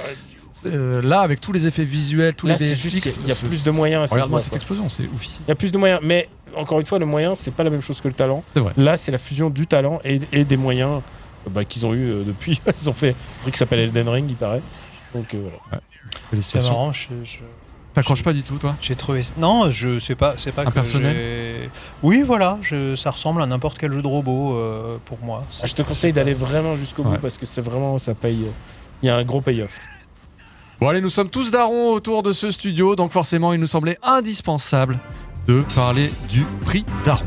[0.66, 3.64] euh, là, avec tous les effets visuels, tous là, les VFX, qu'il y a plus
[3.64, 4.10] de moyens.
[4.12, 5.42] Regarde-moi cette explosion, c'est ouf ici.
[5.48, 6.00] Il y a plus de moyens.
[6.04, 8.44] Mais encore une fois, le moyen, c'est pas la même chose que le talent.
[8.48, 8.74] C'est vrai.
[8.78, 11.02] Là, c'est la fusion du talent et, et des moyens
[11.50, 12.62] bah, qu'ils ont eu euh, depuis.
[12.82, 14.62] Ils ont fait un truc qui s'appelle Elden Ring, il paraît.
[15.14, 15.82] Donc euh, voilà.
[16.42, 16.94] C'est marrant.
[16.94, 17.38] je- je-
[17.94, 19.22] T'accroches pas du tout, toi J'ai trouvé.
[19.38, 20.36] Non, je sais pas.
[20.38, 21.70] C'est pas que Impersonnel j'ai-
[22.04, 22.60] Oui, voilà.
[22.62, 22.96] Je...
[22.96, 25.44] Ça ressemble à n'importe quel jeu de robot euh, pour moi.
[25.62, 28.46] Ah, je te conseille d'aller vraiment jusqu'au bout parce que c'est vraiment, ça paye.
[29.02, 29.80] Il y a un gros payoff.
[30.80, 33.98] Bon allez, nous sommes tous darons autour de ce studio, donc forcément il nous semblait
[34.04, 35.00] indispensable
[35.48, 37.26] de parler du prix daron.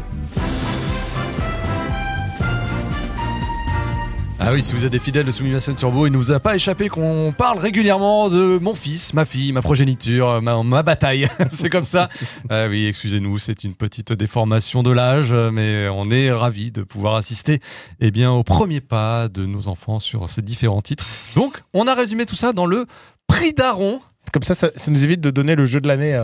[4.44, 6.56] Ah oui, si vous êtes des fidèles de Summation Turbo, il ne vous a pas
[6.56, 11.28] échappé qu'on parle régulièrement de mon fils, ma fille, ma progéniture, ma, ma bataille.
[11.50, 12.08] c'est comme ça.
[12.50, 17.14] Ah oui, excusez-nous, c'est une petite déformation de l'âge, mais on est ravis de pouvoir
[17.14, 17.60] assister
[18.00, 21.06] eh bien, au premier pas de nos enfants sur ces différents titres.
[21.36, 22.86] Donc, on a résumé tout ça dans le
[23.28, 24.00] prix daron.
[24.32, 26.20] Comme ça, ça, nous évite de donner le jeu de l'année.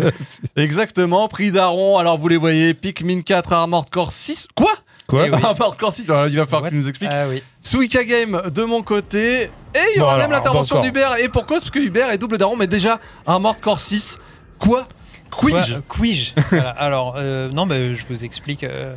[0.56, 1.96] Exactement, prix daron.
[1.96, 4.48] Alors, vous les voyez, Pikmin 4, Armored Core 6.
[4.54, 4.74] Quoi?
[5.14, 5.44] Quoi oui.
[5.44, 7.10] Armored Core 6, alors, il va falloir What que tu nous expliques.
[7.12, 7.42] Ah oui.
[7.60, 9.44] Suika Game de mon côté.
[9.44, 9.50] Et
[9.94, 11.16] il y aura même l'intervention bon, d'Hubert.
[11.18, 14.18] Et pour cause, parce que Hubert est double daron, mais déjà, Armored Core 6.
[14.58, 14.86] Quoi?
[15.30, 16.34] Quij.
[16.50, 16.70] Voilà.
[16.70, 18.62] Alors, euh, non, mais je vous explique.
[18.64, 18.94] euh,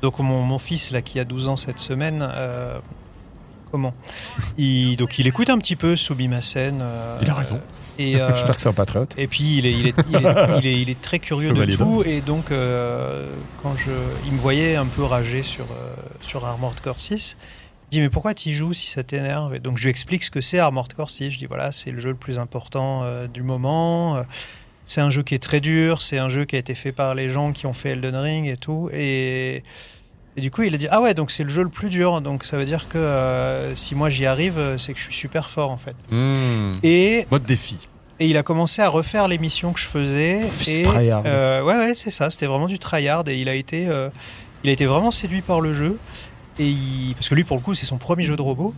[0.00, 2.78] donc, mon, mon fils, là, qui a 12 ans cette semaine, euh,
[3.70, 3.94] comment?
[4.58, 6.80] Il, Donc, il écoute un petit peu Subimasen.
[6.80, 7.60] euh, Il a raison.
[7.98, 9.14] Et, euh, J'espère que c'est un patriote.
[9.18, 11.58] et puis, il est, il est, il est, il est, il est très curieux de
[11.58, 11.78] valide.
[11.78, 12.02] tout.
[12.04, 13.28] Et donc, euh,
[13.62, 13.90] quand je,
[14.26, 17.36] il me voyait un peu rager sur, euh, sur Armored Core 6,
[17.92, 19.54] il dit mais pourquoi tu joues si ça t'énerve?
[19.54, 21.30] Et donc je lui explique ce que c'est Armored Core 6.
[21.30, 24.16] Je dis voilà c'est le jeu le plus important euh, du moment.
[24.16, 24.22] Euh,
[24.86, 26.00] C'est un jeu qui est très dur.
[26.00, 28.46] C'est un jeu qui a été fait par les gens qui ont fait Elden Ring
[28.48, 28.88] et tout.
[28.94, 29.62] Et,
[30.36, 32.20] et du coup il a dit ah ouais donc c'est le jeu le plus dur.
[32.20, 35.14] Donc ça veut dire que euh, si moi j'y arrive euh, c'est que je suis
[35.14, 35.94] super fort en fait.
[36.10, 36.72] Hmm.
[36.82, 37.88] Et Mode défi.
[38.20, 40.40] et il a commencé à refaire l'émission que je faisais.
[40.68, 41.22] Et, tryhard.
[41.26, 42.30] euh, ouais, ouais, c'est ça.
[42.30, 43.24] C'était vraiment du tryhard.
[43.28, 44.08] Et il a été, euh,
[44.64, 45.98] Il a été vraiment séduit par le jeu.
[46.58, 48.74] Et il- Parce que lui, pour le coup, c'est son premier jeu de robot.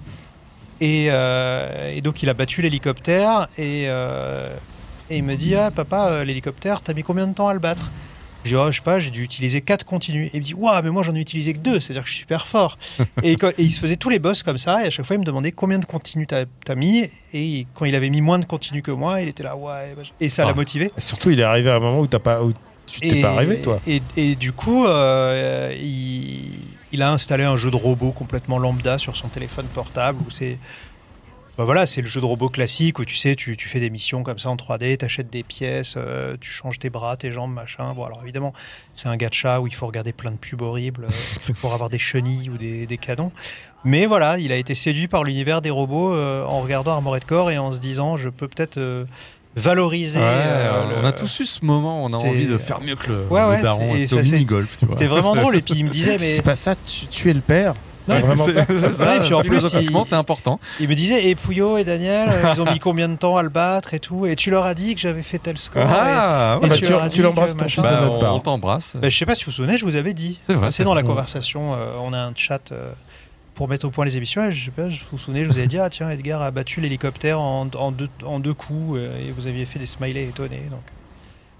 [0.80, 3.48] Et, et donc, il a battu l'hélicoptère.
[3.58, 7.58] Et, et il me dit Ah, papa, l'hélicoptère, t'as mis combien de temps à le
[7.60, 7.90] battre?
[8.44, 10.26] Je dis, oh, je sais pas, j'ai dû utiliser 4 continus.
[10.28, 12.12] Et il me dit, waouh, mais moi j'en ai utilisé que 2, c'est-à-dire que je
[12.12, 12.78] suis super fort.
[13.22, 15.20] et, et il se faisait tous les boss comme ça, et à chaque fois il
[15.20, 17.08] me demandait combien de continus t'as as mis.
[17.32, 19.94] Et quand il avait mis moins de continus que moi, il était là, ouais.
[20.20, 20.48] Et ça Ah.
[20.48, 20.90] l'a motivé.
[20.96, 22.52] Et Surtout, il est arrivé à un moment où, t'as pas, où
[22.86, 23.80] tu t'es pas arrivé, toi.
[23.86, 26.52] Et, et du coup, euh, il,
[26.92, 30.58] il a installé un jeu de robot complètement lambda sur son téléphone portable où c'est.
[31.56, 33.90] Bah voilà, c'est le jeu de robot classique où tu sais, tu, tu fais des
[33.90, 37.30] missions comme ça en 3D, tu achètes des pièces, euh, tu changes tes bras, tes
[37.30, 37.92] jambes, machin.
[37.94, 38.52] Bon, alors évidemment,
[38.92, 41.98] c'est un gacha où il faut regarder plein de pubs horribles euh, pour avoir des
[41.98, 43.30] chenilles ou des, des canons.
[43.84, 47.50] Mais voilà, il a été séduit par l'univers des robots euh, en regardant Armored Core
[47.50, 49.06] et en se disant, je peux peut-être
[49.56, 50.18] valoriser.
[50.18, 52.96] Ouais, euh, on le- a tous eu ce moment, on a envie de faire mieux
[52.96, 53.94] que le, Ouais, le ouais, daron.
[53.98, 54.76] C'était au mini-golf.
[54.90, 55.54] C'était vraiment drôle.
[55.54, 57.74] Et puis il me disait, mais C'est pas ça, tu, tu es le père.
[58.04, 58.52] C'est vraiment ça.
[58.68, 59.60] c'est ça, Ouais, et puis en plus,
[60.04, 60.60] c'est important.
[60.80, 63.42] il me disait, et Pouillot et Daniel, euh, ils ont mis combien de temps à
[63.42, 64.26] le battre et tout.
[64.26, 65.82] Et tu leur as dit que j'avais fait tel score.
[65.82, 68.12] et- Ah, et bah, tu tu- leur as tu dit l'embrasses ton de bah, notre
[68.14, 68.34] on, part.
[68.36, 68.96] on t'embrasse.
[68.96, 70.38] Bah, je sais pas si vous vous souvenez, je vous avais dit.
[70.42, 71.08] C'est vrai, C'est dans la vrai.
[71.10, 71.74] conversation.
[71.74, 72.92] euh, on a un chat euh,
[73.54, 74.44] pour mettre au point les émissions.
[74.44, 76.50] Et je sais pas, je vous souvenez, je vous avais dit, ah tiens, Edgar a
[76.50, 78.98] battu l'hélicoptère en, en deux, en deux coups.
[78.98, 80.62] et vous aviez fait des smileys étonnés.
[80.70, 80.80] Donc.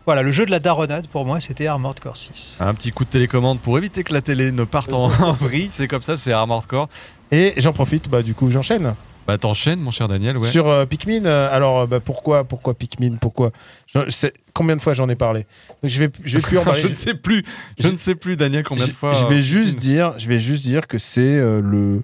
[0.06, 2.58] Voilà, le jeu de la daronade pour moi, c'était Armored Core 6.
[2.60, 5.68] Un petit coup de télécommande pour éviter que la télé ne parte en, en vrille.
[5.70, 6.88] C'est comme ça, c'est Armored Core.
[7.32, 8.94] Et j'en profite, bah, du coup, j'enchaîne.
[9.26, 10.46] Bah, t'enchaînes, mon cher Daniel, ouais.
[10.50, 13.52] Sur euh, Pikmin, euh, alors euh, bah, pourquoi, pourquoi Pikmin Pourquoi?
[13.86, 15.46] Je- Combien de fois j'en ai parlé?
[15.82, 16.82] Donc, je vais, je vais plus en parler.
[16.82, 17.42] je ne sais plus,
[17.78, 19.14] je ne sais plus, Daniel, combien de fois.
[19.14, 22.02] Je vais euh, juste dire, je vais juste dire que c'est euh, le,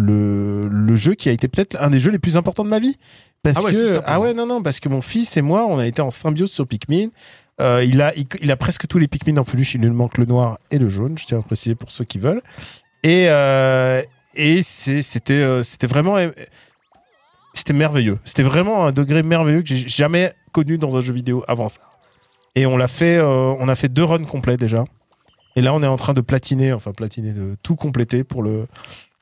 [0.00, 2.78] le le jeu qui a été peut-être un des jeux les plus importants de ma
[2.78, 2.96] vie.
[3.42, 5.78] Parce Ah ouais, que ah ouais non non parce que mon fils et moi on
[5.78, 7.08] a été en symbiose sur Pikmin.
[7.60, 9.74] Euh, il a il, il a presque tous les Pikmin en peluche.
[9.74, 11.18] Il lui manque le noir et le jaune.
[11.18, 12.42] Je tiens à préciser pour ceux qui veulent.
[13.02, 14.02] Et euh,
[14.34, 16.16] et c'était euh, c'était vraiment
[17.54, 18.18] c'était merveilleux.
[18.24, 21.80] C'était vraiment un degré merveilleux que j'ai jamais connu dans un jeu vidéo avant ça.
[22.54, 24.84] Et on l'a fait, euh, on a fait deux runs complets déjà.
[25.56, 28.66] Et là, on est en train de platiner, enfin platiner, de tout compléter pour le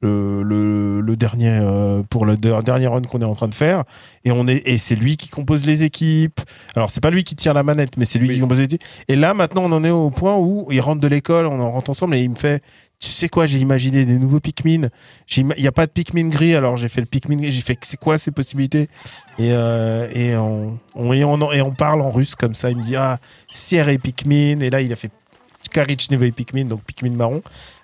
[0.00, 3.54] le, le, le dernier euh, pour le de- dernier run qu'on est en train de
[3.54, 3.84] faire.
[4.24, 6.40] Et on est et c'est lui qui compose les équipes.
[6.76, 8.84] Alors c'est pas lui qui tire la manette, mais c'est lui qui compose les équipes.
[9.08, 11.72] Et là, maintenant, on en est au point où il rentre de l'école, on en
[11.72, 12.62] rentre ensemble et il me fait.
[13.00, 14.88] Tu sais quoi, j'ai imaginé des nouveaux Pikmin.
[15.37, 17.52] Il n'y a pas de Pikmin gris, alors j'ai fait le Pikmin gris.
[17.52, 18.88] J'ai fait, c'est quoi ces possibilités?
[19.38, 22.70] Et, euh, et, on, on, et, on, et on parle en russe comme ça.
[22.70, 23.18] Il me dit, ah,
[23.52, 24.58] Sierra Pikmin.
[24.58, 25.12] Et là, il a fait
[25.62, 27.40] Skarich Nevei Pikmin, donc Pikmin marron.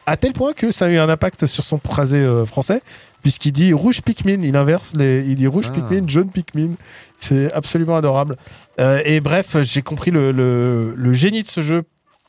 [0.06, 2.82] À tel point que ça a eu un impact sur son phrasé euh, français,
[3.22, 4.42] puisqu'il dit rouge Pikmin.
[4.42, 5.24] Il inverse les.
[5.26, 5.72] Il dit rouge Ah.
[5.72, 6.72] Pikmin, jaune Pikmin.
[7.16, 8.36] C'est absolument adorable.
[8.80, 11.84] Euh, et bref, j'ai compris le, le, le génie de ce jeu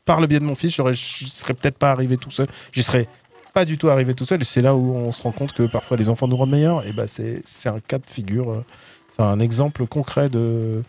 [0.05, 0.73] par le biais de mon fils.
[0.75, 2.47] J'aurais, je serais peut-être pas arrivé tout seul.
[2.71, 3.07] J'y serais
[3.53, 4.41] pas du tout arrivé tout seul.
[4.41, 6.85] Et c'est là où on se rend compte que parfois les enfants nous rendent meilleurs.
[6.87, 8.51] Et ben c'est, c'est un cas de figure.
[8.51, 8.65] euh,
[9.09, 10.81] C'est un exemple concret de,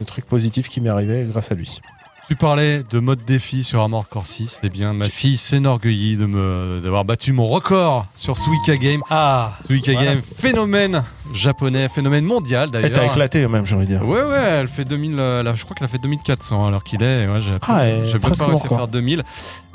[0.00, 1.80] de trucs positifs qui m'est arrivé grâce à lui.
[2.26, 4.60] Tu parlais de mode défi sur Armored Core 6.
[4.62, 9.02] Eh bien, ma fille s'enorgueillit de me, d'avoir battu mon record sur Suika Game.
[9.10, 10.14] Ah Suika Voilà.
[10.14, 13.12] Game, phénomène japonais, phénomène mondial Elle t'a d'ailleurs.
[13.12, 14.06] éclaté même, j'ai envie de dire.
[14.08, 17.02] Ouais, ouais, elle fait 2000, euh, là, je crois qu'elle a fait 2400 alors qu'il
[17.02, 17.24] est.
[17.24, 19.22] et Ouais, j'ai Ah, et presque pas réussi à faire 2000.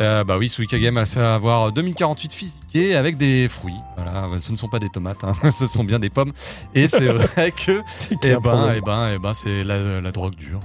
[0.01, 3.73] Euh, bah oui, Suika Game, elle sait avoir 2048 physiqués avec des fruits.
[3.95, 6.31] Voilà, ce ne sont pas des tomates, hein, ce sont bien des pommes.
[6.73, 7.83] Et c'est vrai que
[8.23, 10.61] et un ben, et ben, et ben, c'est la, la drogue dure.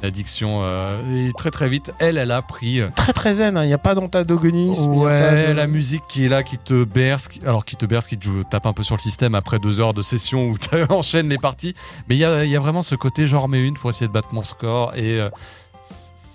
[0.00, 0.60] Voilà, c'est une addiction.
[0.62, 2.80] euh, et très très vite, elle, elle a pris.
[2.80, 3.64] euh, Très très zen, hein.
[3.64, 4.90] il n'y a pas d'antagonisme.
[4.92, 8.06] Ouais, de- la musique qui est là, qui te berce, qui- alors qui te berce,
[8.06, 10.68] qui te tape un peu sur le système après deux heures de session où tu
[10.90, 11.74] enchaînes les parties.
[12.08, 14.12] Mais il y a, y a vraiment ce côté genre mais une pour essayer de
[14.12, 15.30] battre mon score et euh,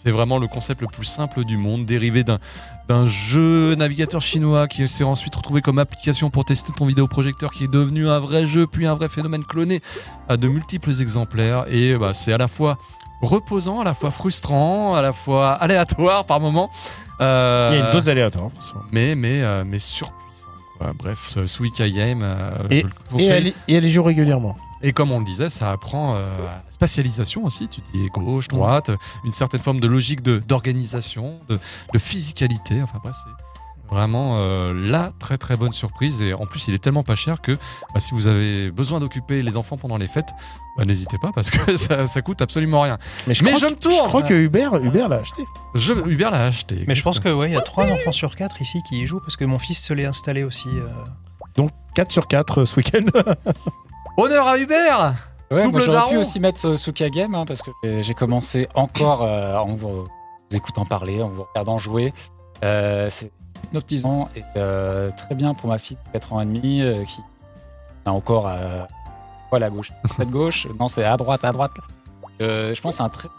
[0.04, 2.39] c'est vraiment le concept le plus simple du monde, dérivé d'un
[2.89, 7.63] d'un jeu navigateur chinois qui s'est ensuite retrouvé comme application pour tester ton vidéoprojecteur qui
[7.63, 9.80] est devenu un vrai jeu puis un vrai phénomène cloné
[10.28, 12.78] à de multiples exemplaires et bah, c'est à la fois
[13.21, 16.69] reposant, à la fois frustrant, à la fois aléatoire par moment.
[17.21, 18.49] Euh, Il y a une dose aléatoire.
[18.91, 20.47] mais mais euh, mais surpuissant.
[20.78, 20.93] quoi.
[20.97, 23.30] Bref, ce Suika Game, euh, Et- je le Et conseille.
[23.30, 24.58] elle, et elle y joue régulièrement.
[24.86, 27.69] Et comme on le disait, ça apprend euh, à la spatialisation aussi.
[27.69, 28.91] Tu dis gauche, droite,
[29.23, 31.58] une certaine forme de logique de- d'organisation, de,
[31.93, 32.82] de physicalité.
[32.82, 33.30] Enfin bref, c'est
[33.93, 36.21] vraiment euh, la très très bonne surprise.
[36.21, 37.53] Et en plus, il est tellement pas cher que
[37.93, 40.29] bah, si vous avez besoin d'occuper les enfants pendant les fêtes,
[40.77, 42.97] bah, n'hésitez pas parce que ça, ça coûte absolument rien.
[43.27, 43.95] Mais je Mais crois, je que- me tourne.
[43.95, 45.45] je crois que Hubert, Hubert l'a acheté.
[45.75, 46.84] Je, Hubert l'a acheté.
[46.88, 49.06] Mais je pense que ouais, il y a trois enfants sur quatre ici qui y
[49.06, 50.69] jouent parce que mon fils se l'est installé aussi.
[50.69, 50.88] euh.
[51.56, 53.06] Donc 4 sur 4 euh, ce week-end.
[54.17, 55.15] Honneur à Hubert
[55.51, 58.13] Ouais, Double moi j'aurais pu aussi mettre euh, Suka Game hein, parce que j'ai- j'ai
[58.15, 60.08] commencé encore euh, en vous, vous
[60.51, 62.12] écoutant parler, en vous regardant jouer.
[62.63, 63.32] Euh, c'est
[63.63, 67.21] hypnotisant et euh, très bien pour ma fille de 4 ans et demi euh, qui
[68.06, 68.84] a encore euh,
[69.49, 69.91] quoi à gauche.
[70.19, 71.71] À gauche Non, c'est à droite, à droite.
[72.41, 73.30] Euh, je pense c'est un très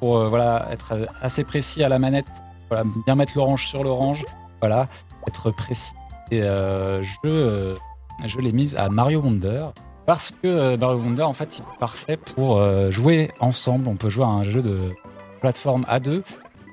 [0.00, 3.82] pour euh, voilà être assez précis à la manette, pour, voilà, bien mettre l'orange sur
[3.82, 4.24] l'orange,
[4.60, 4.88] voilà,
[5.26, 5.94] être précis.
[6.30, 7.76] Et je
[8.24, 9.66] je l'ai mise à Mario Wonder
[10.06, 13.88] parce que Mario Wonder en fait il est parfait pour jouer ensemble.
[13.88, 14.92] On peut jouer à un jeu de
[15.40, 16.24] plateforme à deux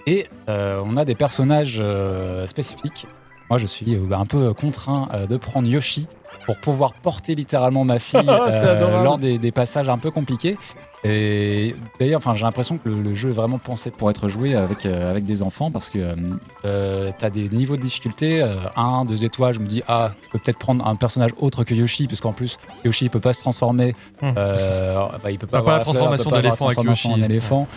[0.08, 3.08] et euh, on a des personnages euh, spécifiques.
[3.50, 6.08] Moi je suis euh, un peu contraint de prendre Yoshi
[6.46, 8.26] pour pouvoir porter littéralement ma fille
[9.04, 10.58] lors des, des passages un peu compliqués.
[11.04, 14.54] Et d'ailleurs, enfin, j'ai l'impression que le, le jeu est vraiment pensé pour être joué
[14.54, 16.16] avec, avec des enfants parce que
[16.64, 19.56] euh, t'as des niveaux de difficulté, euh, un, deux étoiles.
[19.56, 22.34] Je me dis, ah, je peux peut-être prendre un personnage autre que Yoshi, parce qu'en
[22.34, 23.96] plus, Yoshi il peut pas se transformer.
[24.22, 27.08] Enfin, il peut pas, Pas avoir la fleur, transformation pas d'éléphant avec la Yoshi.
[27.08, 27.68] en éléphant.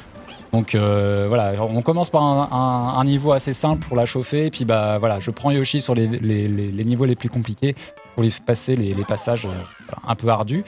[0.53, 4.65] Donc euh, voilà, on commence par un, niveau assez simple pour la chauffer, et puis
[4.65, 7.75] bah voilà, je prends Yoshi sur les, niveaux les plus compliqués
[8.15, 9.53] pour lui passer les, passages euh,
[10.07, 10.65] un peu ardus.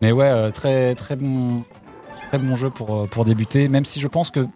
[0.00, 1.64] Mais ouais, euh, très très bon,
[2.54, 3.68] jeu pour débuter.
[3.68, 4.46] Même si je pense que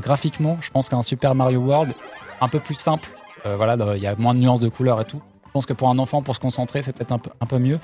[0.00, 1.94] graphiquement, je pense qu'un Super Mario World
[2.40, 3.08] un peu plus simple,
[3.44, 5.20] voilà, il y a moins de nuances de couleurs et tout.
[5.46, 7.58] Je pense que pour un enfant, pour se concentrer, c'est peut-être un peu un peu
[7.58, 7.78] mieux.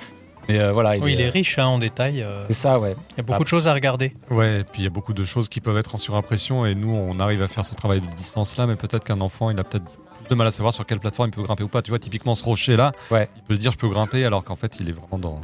[0.48, 2.22] Mais euh, voilà, Oui, il est euh, riche hein, en détails.
[2.22, 2.94] euh, c'est ça, ouais.
[3.12, 3.44] Il y a beaucoup Ah.
[3.44, 4.14] de choses à regarder.
[4.30, 6.74] Ouais, et puis il y a beaucoup de choses qui peuvent être en surimpression et
[6.74, 9.58] nous on arrive à faire ce travail de distance là, mais peut-être qu'un enfant il
[9.58, 11.82] a peut-être plus de mal à savoir sur quelle plateforme il peut grimper ou pas.
[11.82, 13.28] Tu vois, typiquement ce rocher là, Ouais.
[13.36, 15.40] il peut se dire je peux grimper alors qu'en fait il est vraiment dans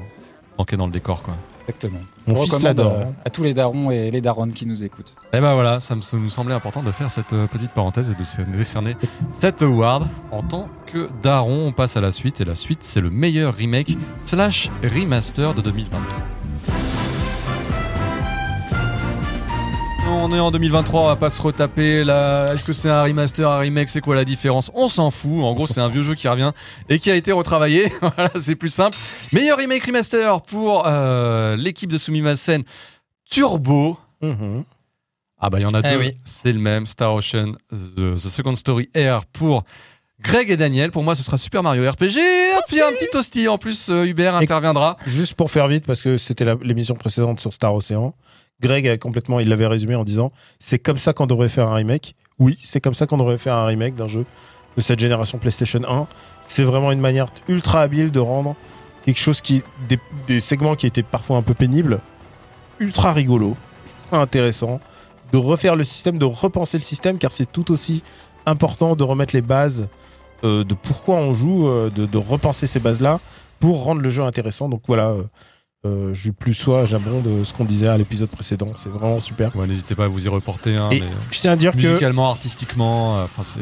[0.58, 1.34] manqué dans le décor quoi.
[1.74, 2.00] Exactement.
[2.26, 2.92] Mon Je fils l'adore.
[2.92, 5.14] euh, à tous les darons et les daronnes qui nous écoutent.
[5.32, 8.10] Et ben voilà, ça, me, ça nous semblait important de faire cette euh, petite parenthèse
[8.10, 8.96] et de décerner
[9.32, 11.66] cet award en tant que daron.
[11.68, 15.60] On passe à la suite et la suite c'est le meilleur remake slash remaster de
[15.62, 16.41] 2023.
[20.08, 22.46] On est en 2023, on va pas se retaper là.
[22.52, 24.70] Est-ce que c'est un remaster, un remake C'est quoi la différence?
[24.74, 25.42] On s'en fout.
[25.42, 26.52] En gros, c'est un vieux jeu qui revient
[26.88, 27.90] et qui a été retravaillé.
[28.00, 28.96] voilà, c'est plus simple.
[29.32, 32.62] Meilleur remake remaster pour euh, l'équipe de Sumimasen
[33.30, 33.96] Turbo.
[34.20, 34.64] Mhm.
[35.44, 36.14] Ah bah il y en a Eh deux, oui.
[36.24, 39.64] c'est le même, Star Ocean, The, The Second Story Air pour
[40.20, 40.92] Greg et Daniel.
[40.92, 44.04] Pour moi ce sera Super Mario RPG, et puis un petit toasty en plus, euh,
[44.04, 44.96] Hubert Et- interviendra.
[45.04, 48.14] Juste pour faire vite, parce que c'était la- l'émission précédente sur Star Ocean,
[48.62, 52.14] Greg complètement, il l'avait résumé en disant c'est comme ça qu'on devrait faire un remake.
[52.38, 54.24] Oui, c'est comme ça qu'on devrait faire un remake d'un jeu
[54.76, 56.06] de cette génération PlayStation 1.
[56.42, 58.56] C'est vraiment une manière ultra habile de rendre
[59.04, 59.62] quelque chose qui.
[60.26, 62.00] des, segments qui étaient parfois un peu pénibles,
[62.78, 63.56] ultra rigolo,
[64.04, 64.80] ultra intéressant,
[65.32, 68.02] de refaire le système, de repenser le système, car c'est tout aussi
[68.46, 69.88] important de remettre les bases
[70.44, 73.20] euh, de pourquoi on joue, euh, de, repenser ces bases-là
[73.60, 74.68] pour rendre le jeu intéressant.
[74.68, 75.22] Donc voilà, euh,
[75.84, 78.72] euh, je plus soit j'abonde ce qu'on disait à l'épisode précédent.
[78.76, 79.54] C'est vraiment super.
[79.56, 80.76] Ouais, N'hésitez pas à vous y reporter.
[80.80, 83.58] hein, Et mais, euh, Je tiens à dire que musicalement, artistiquement, euh, enfin c'est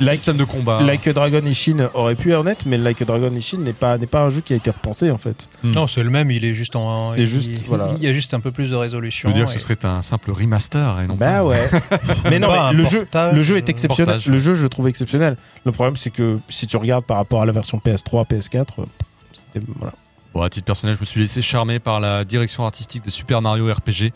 [0.00, 0.80] Like- système de combat.
[0.80, 3.98] Like a Dragon Ishin aurait pu être net, mais Like a Dragon Ishin n'est pas,
[3.98, 5.50] n'est pas un jeu qui a été repensé en fait.
[5.64, 5.72] Hmm.
[5.72, 7.12] Non, c'est le même, il est juste en.
[7.14, 7.92] C'est il- juste, voilà.
[7.96, 9.28] Il y a juste un peu plus de Je résolution.
[9.28, 11.44] veux dire que ce et- serait un simple remaster et non Bah pas.
[11.44, 11.68] ouais.
[12.30, 14.14] mais non, mais le jeu, le jeu est euh, exceptionnel.
[14.14, 15.36] portage, Le jeu, je le trouve exceptionnel.
[15.66, 18.84] Le problème, c'est que si tu regardes par rapport à la version PS3, PS4, euh,
[19.32, 19.92] c'était voilà.
[20.34, 23.40] Bon, à titre personnel, je me suis laissé charmer par la direction artistique de Super
[23.42, 24.12] Mario RPG.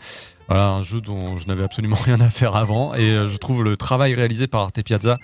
[0.47, 2.93] Voilà, un jeu dont je n'avais absolument rien à faire avant.
[2.93, 5.17] Et euh, je trouve le travail réalisé par Arte Piazza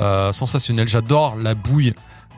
[0.00, 0.88] euh, sensationnel.
[0.88, 1.94] J'adore la bouille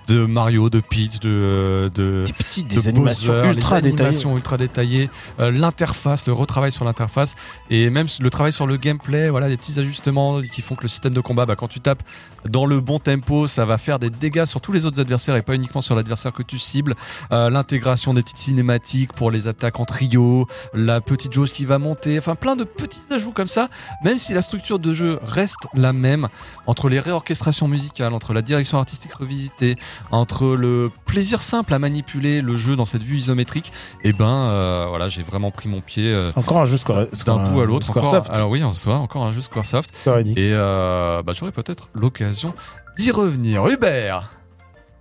[0.08, 4.06] de Mario, de Peach, de, de, Des petites, de des animations Bowser, ultra les détaillées.
[4.06, 5.10] animations ultra détaillées,
[5.40, 7.34] euh, l'interface, le retravail sur l'interface
[7.70, 10.88] et même le travail sur le gameplay, voilà, les petits ajustements qui font que le
[10.88, 12.02] système de combat, bah, quand tu tapes
[12.48, 15.42] dans le bon tempo, ça va faire des dégâts sur tous les autres adversaires et
[15.42, 16.94] pas uniquement sur l'adversaire que tu cibles.
[17.32, 21.78] Euh, L'intégration des petites cinématiques pour les attaques en trio, la petite jauge qui va
[21.78, 23.68] monter, enfin plein de petits ajouts comme ça,
[24.04, 26.28] même si la structure de jeu reste la même
[26.66, 29.76] entre les réorchestrations musicales, entre la direction artistique revisitée,
[30.10, 33.72] entre le plaisir simple à manipuler le jeu dans cette vue isométrique,
[34.04, 37.36] et ben euh, voilà, j'ai vraiment pris mon pied euh, Encore un jeu Square, d'un
[37.50, 37.88] bout à l'autre.
[37.90, 38.34] Encore, Squaresoft.
[38.36, 39.94] alors oui, en soi, encore un jeu Squaresoft.
[39.94, 40.18] Square.
[40.20, 42.54] Et euh, bah, j'aurai peut-être l'occasion
[42.98, 43.66] d'y revenir.
[43.68, 44.30] Hubert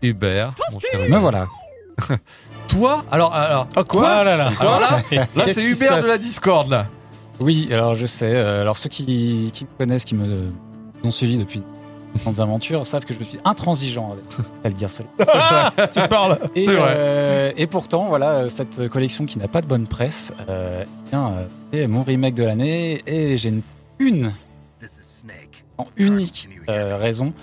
[0.02, 1.20] Hubert, mon cher Me Hubert.
[1.22, 1.48] voilà.
[2.68, 4.08] Toi, alors, alors, Ah, quoi?
[4.10, 4.52] Ah là là.
[4.60, 6.88] alors là, là Qu'est-ce c'est se Hubert de la Discord là.
[7.40, 8.34] Oui, alors je sais.
[8.34, 10.52] euh, alors ceux qui, qui me connaissent, qui me
[11.04, 11.64] ont suivi depuis
[12.20, 14.26] grandes aventures, savent que je suis intransigeant avec
[14.64, 15.06] à le dire seul.
[15.94, 16.40] tu parles.
[16.56, 21.10] Et, euh, et pourtant, voilà, cette collection qui n'a pas de bonne presse, euh, eh
[21.10, 23.62] bien, euh, c'est mon remake de l'année et j'ai une,
[24.00, 24.34] une
[25.78, 27.34] en unique euh, raison.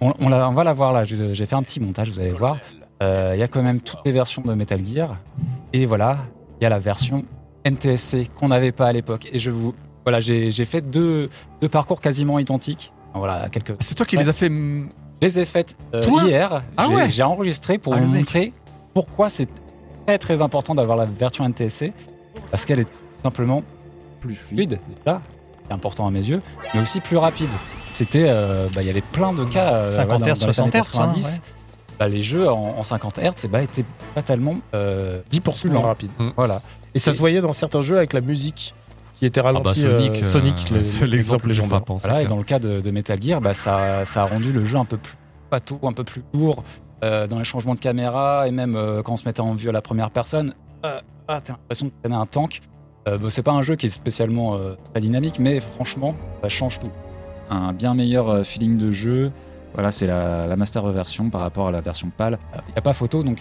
[0.00, 1.04] On, on, la- on va la voir là.
[1.04, 2.56] J'ai fait un petit montage, vous allez voir.
[3.00, 5.16] Il y a quand même toutes les versions de Metal Gear
[5.72, 6.18] et voilà,
[6.60, 7.24] il y a la version
[7.64, 9.28] NTSC qu'on n'avait pas à l'époque.
[9.32, 9.74] Et je vous
[10.04, 11.28] voilà, j'ai j'ai fait deux,
[11.60, 12.92] deux parcours quasiment identiques.
[13.14, 13.74] Voilà, quelques.
[13.80, 14.48] C'est toi qui les as fait.
[14.48, 14.88] mm,
[15.22, 16.62] Je les ai faites euh, hier.
[16.76, 18.52] Ah J'ai- ouais J'ai enregistré pour Ah, vous montrer
[18.94, 19.48] pourquoi c'est
[20.06, 21.92] très très important d'avoir la version NTSC
[22.50, 22.90] parce qu'elle est tout
[23.24, 23.62] simplement
[24.20, 25.20] plus fluide déjà,
[25.66, 26.40] c'est important à mes yeux,
[26.74, 27.48] mais aussi plus rapide.
[27.92, 29.72] C'était, euh, bah, il y avait plein de cas.
[29.74, 31.40] euh, 50 voilà, dans- Hz, dans les années 60 Hz, 90,
[32.00, 32.08] ouais.
[32.08, 35.86] les jeux en, en 50 Hz, bah, étaient fatalement euh, 10% Plus moins lent.
[35.86, 36.10] rapide.
[36.36, 36.62] voilà.
[36.94, 38.74] Et ça se voyait dans certains jeux avec la musique
[39.18, 39.80] qui était Ah bah ralentie.
[39.80, 41.82] Sonic, euh, euh, Sonic, c'est l'exemple légendaire.
[41.86, 44.64] Voilà, et dans le cas de, de Metal Gear, bah, ça, ça a rendu le
[44.64, 45.14] jeu un peu plus
[45.50, 46.62] bateau, un peu plus lourd
[47.04, 49.68] euh, dans les changements de caméra et même euh, quand on se mettait en vue
[49.68, 50.54] à la première personne.
[50.84, 52.60] Euh, ah, t'as l'impression de traîner un tank.
[53.08, 56.48] Euh, bon, c'est pas un jeu qui est spécialement euh, très dynamique, mais franchement, ça
[56.48, 56.90] change tout.
[57.50, 59.32] Un bien meilleur euh, feeling de jeu.
[59.74, 62.38] Voilà, c'est la, la master version par rapport à la version PAL.
[62.68, 63.38] Il n'y a pas photo, donc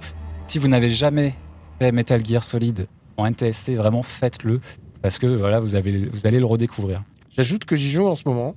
[0.47, 1.33] si vous n'avez jamais
[1.79, 2.87] fait Metal Gear Solid
[3.17, 4.59] en NTSC, vraiment faites-le
[5.01, 7.03] parce que voilà, vous, avez, vous allez le redécouvrir.
[7.29, 8.55] J'ajoute que j'y joue en ce moment.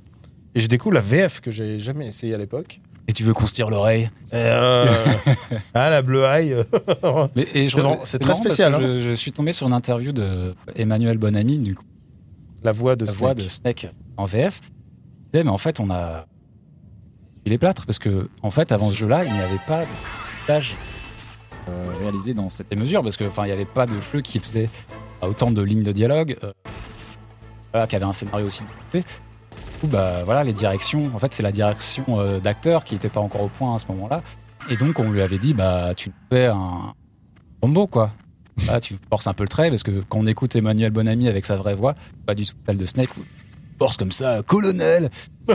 [0.55, 2.81] Et je découvre la VF que j'avais jamais essayé à l'époque.
[3.07, 4.11] Et tu veux qu'on se tire l'oreille?
[4.35, 4.87] Euh,
[5.75, 6.55] ah, la bleu eye.
[8.05, 8.99] C'est très parce spécial, que hein.
[8.99, 11.85] Je, je suis tombé sur une interview de Emmanuel Bonamy, du coup,
[12.63, 13.21] la voix de la Snake.
[13.21, 14.61] voix de Snake en VF.
[15.35, 16.27] Mais en fait, on a.
[17.47, 20.61] Il est plâtre parce que, en fait, avant ce jeu-là, il n'y avait pas de
[21.69, 24.41] euh, réalisé dans cette mesure parce que, enfin, il n'y avait pas de jeu qui
[24.41, 24.69] faisait
[25.29, 29.01] autant de lignes de dialogue, euh, qui avait un scénario aussi développé.
[29.01, 31.11] Du coup, bah, voilà, les directions.
[31.15, 32.41] En fait, c'est la direction euh,
[32.85, 34.23] qui n'était pas encore au point à ce moment-là.
[34.69, 36.95] Et donc, on lui avait dit, bah, tu fais un
[37.61, 38.13] combo, quoi.
[38.83, 41.57] Tu forces un peu le trait parce que quand on écoute Emmanuel Bonamy avec sa
[41.57, 41.95] vraie voix,
[42.27, 43.23] pas du tout celle de Snake, où
[43.79, 45.09] force comme ça, colonel.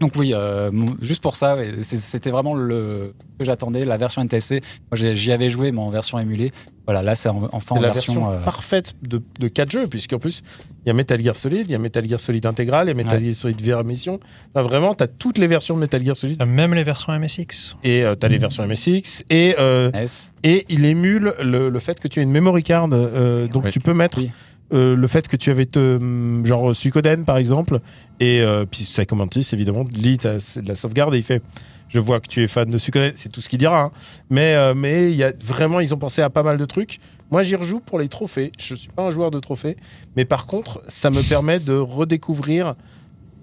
[0.00, 4.60] Donc oui, euh, juste pour ça, c'était vraiment le ce que j'attendais, la version NTSC.
[4.90, 6.50] Moi, j'y avais joué, mais en version émulée.
[6.86, 8.14] Voilà, là, c'est en- enfin en la version.
[8.14, 10.42] version euh, parfaite de, de 4 jeux, puisqu'en plus,
[10.84, 12.92] il y a Metal Gear Solid, il y a Metal Gear Solid Intégral, il y
[12.92, 13.24] a Metal Ouais.
[13.26, 14.18] Gear Solid VR Mission.
[14.54, 16.42] Enfin, vraiment, tu as toutes les versions de Metal Gear Solid.
[16.44, 17.76] Même les versions MSX.
[17.84, 19.24] Et tu as les versions MSX.
[19.30, 20.32] Et, euh, S.
[20.42, 22.88] et il émule le, le fait que tu as une memory card.
[22.92, 23.70] euh, donc Oui.
[23.70, 24.30] tu peux mettre Oui.
[24.72, 27.80] Euh, le fait que tu avais te, hum, genre Suikoden par exemple.
[28.20, 31.42] Et euh, puis Psycho Mantis, évidemment, lit ta- la sauvegarde et il fait.
[31.88, 33.80] Je vois que tu es fan de Suikoden, c'est tout ce qu'il dira.
[33.84, 33.92] hein.
[34.28, 37.00] Mais euh, mais il y a vraiment, ils ont pensé à pas mal de trucs.
[37.30, 38.52] Moi, j'y rejoue pour les trophées.
[38.58, 39.76] Je suis pas un joueur de trophées,
[40.16, 42.74] mais par contre, ça me permet de redécouvrir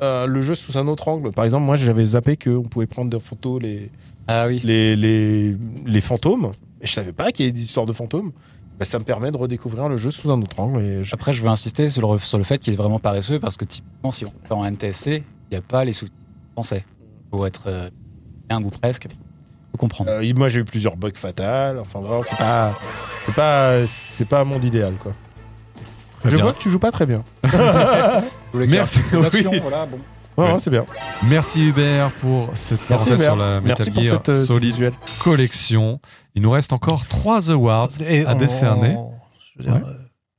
[0.01, 1.31] euh, le jeu sous un autre angle.
[1.31, 3.89] Par exemple, moi, j'avais zappé qu'on pouvait prendre des photos les
[4.27, 4.61] Ah oui.
[4.63, 6.51] les, les, les fantômes.
[6.81, 8.31] Et je savais pas qu'il y avait des histoires de fantômes.
[8.79, 10.81] Bah, ça me permet de redécouvrir le jeu sous un autre angle.
[10.81, 13.39] Et je- Après, je veux insister sur le, sur le fait qu'il est vraiment paresseux
[13.39, 16.17] parce que typiquement, si on fait en NTSC, il n'y a pas les sous-titres
[16.53, 16.83] français.
[17.33, 17.89] Il faut être euh,
[18.61, 19.07] ou presque.
[19.71, 20.11] faut comprendre.
[20.11, 21.79] Euh, moi, j'ai eu plusieurs bugs fatals.
[21.79, 22.77] Enfin, vraiment, c'est pas,
[23.25, 25.13] c'est pas, c'est pas un monde idéal, quoi.
[26.19, 26.43] Très je bien.
[26.45, 27.23] vois que tu joues pas très bien.
[28.53, 28.99] Merci,
[29.61, 29.99] voilà, bon.
[30.37, 30.85] Ouais, c'est bien.
[31.29, 33.33] Merci Hubert pour cette Merci, parenthèse Hubert.
[33.33, 34.93] sur la Metal Merci pour Gear cette euh, Solid visuel.
[35.19, 35.99] collection.
[36.35, 38.95] Il nous reste encore trois awards Et à on- décerner.
[38.97, 39.11] on-
[39.57, 39.89] je veux dire, Ouais.
[39.89, 39.93] euh,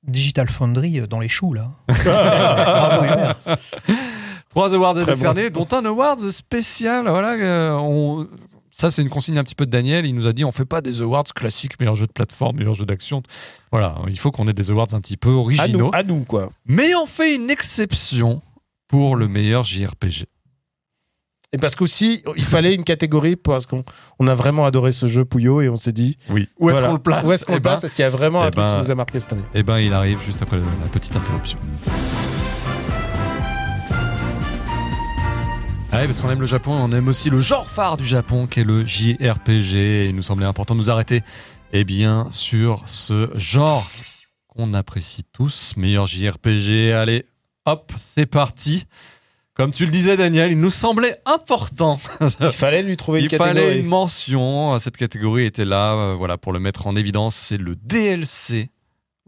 [0.07, 1.71] Digital Foundry euh, dans les choux, là.
[1.89, 3.37] Bravo, Hubert.
[4.51, 7.09] Trois awards à Très décerner, dont un award spécial.
[7.09, 8.27] Voilà, euh, on-
[8.71, 10.05] Ça, c'est une consigne un petit peu de Daniel.
[10.05, 12.75] Il nous a dit on fait pas des awards classiques, meilleur jeu de plateforme, meilleur
[12.75, 13.23] jeu d'action.
[13.73, 15.79] Voilà, il faut qu'on ait des awards un petit peu À originaux.
[15.79, 16.51] nous, à nous, quoi.
[16.67, 18.43] Mais on fait une exception
[18.88, 20.27] pour le meilleur JRPG.
[21.53, 23.85] Et parce qu'aussi, il fallait une catégorie parce qu'on
[24.18, 26.49] on a vraiment adoré ce jeu Pouillot et on s'est dit Oui.
[26.59, 28.03] Où est-ce voilà, qu'on le place Où est-ce qu'on Eh le place ben, Parce qu'il
[28.03, 29.42] y a vraiment eh un truc ben, qui nous a marqué cette année.
[29.55, 31.59] Eh ben, il arrive juste après la petite interruption.
[35.92, 38.46] Ah oui, parce qu'on aime le Japon, on aime aussi le genre phare du Japon
[38.46, 39.77] qui est le JRPG.
[39.77, 41.22] Et il nous semblait important de nous arrêter,
[41.72, 43.88] eh bien, sur ce genre
[44.49, 45.75] qu'on apprécie tous.
[45.77, 47.25] Meilleur JRPG, allez,
[47.66, 48.85] hop, c'est parti.
[49.55, 51.98] Comme tu le disais, Daniel, il nous semblait important
[52.40, 53.79] Il fallait lui trouver une il fallait catégorie.
[53.81, 54.79] une mention.
[54.79, 57.35] Cette catégorie était là, euh, voilà, pour le mettre en évidence.
[57.35, 58.68] C'est le DLC.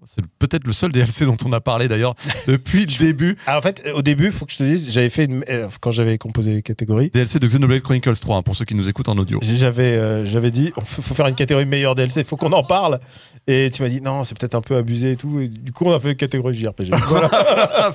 [0.05, 2.15] C'est peut-être le seul DLC dont on a parlé d'ailleurs
[2.47, 3.37] depuis le début.
[3.47, 5.69] Ah, en fait, au début, il faut que je te dise, j'avais fait une, euh,
[5.81, 8.89] quand j'avais composé les catégories, DLC de Xenoblade Chronicles 3, hein, pour ceux qui nous
[8.89, 9.41] écoutent en audio.
[9.43, 12.65] j'avais euh, j'avais dit, il faut faire une catégorie meilleur DLC, il faut qu'on en
[12.65, 13.01] parle.
[13.47, 15.41] Et tu m'as dit, non, c'est peut-être un peu abusé et tout.
[15.41, 16.91] Et du coup, on a fait une catégorie JRPG.
[17.09, 17.29] Voilà.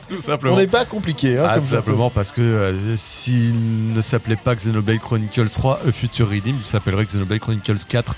[0.09, 0.57] tout on simplement.
[0.57, 1.37] n'est pas compliqué.
[1.37, 1.75] Hein, Ah, comme tout ça.
[1.77, 6.63] simplement parce que euh, s'il ne s'appelait pas Xenoblade Chronicles 3 A Future Redeemed, il
[6.63, 8.15] s'appellerait Xenoblade Chronicles 4.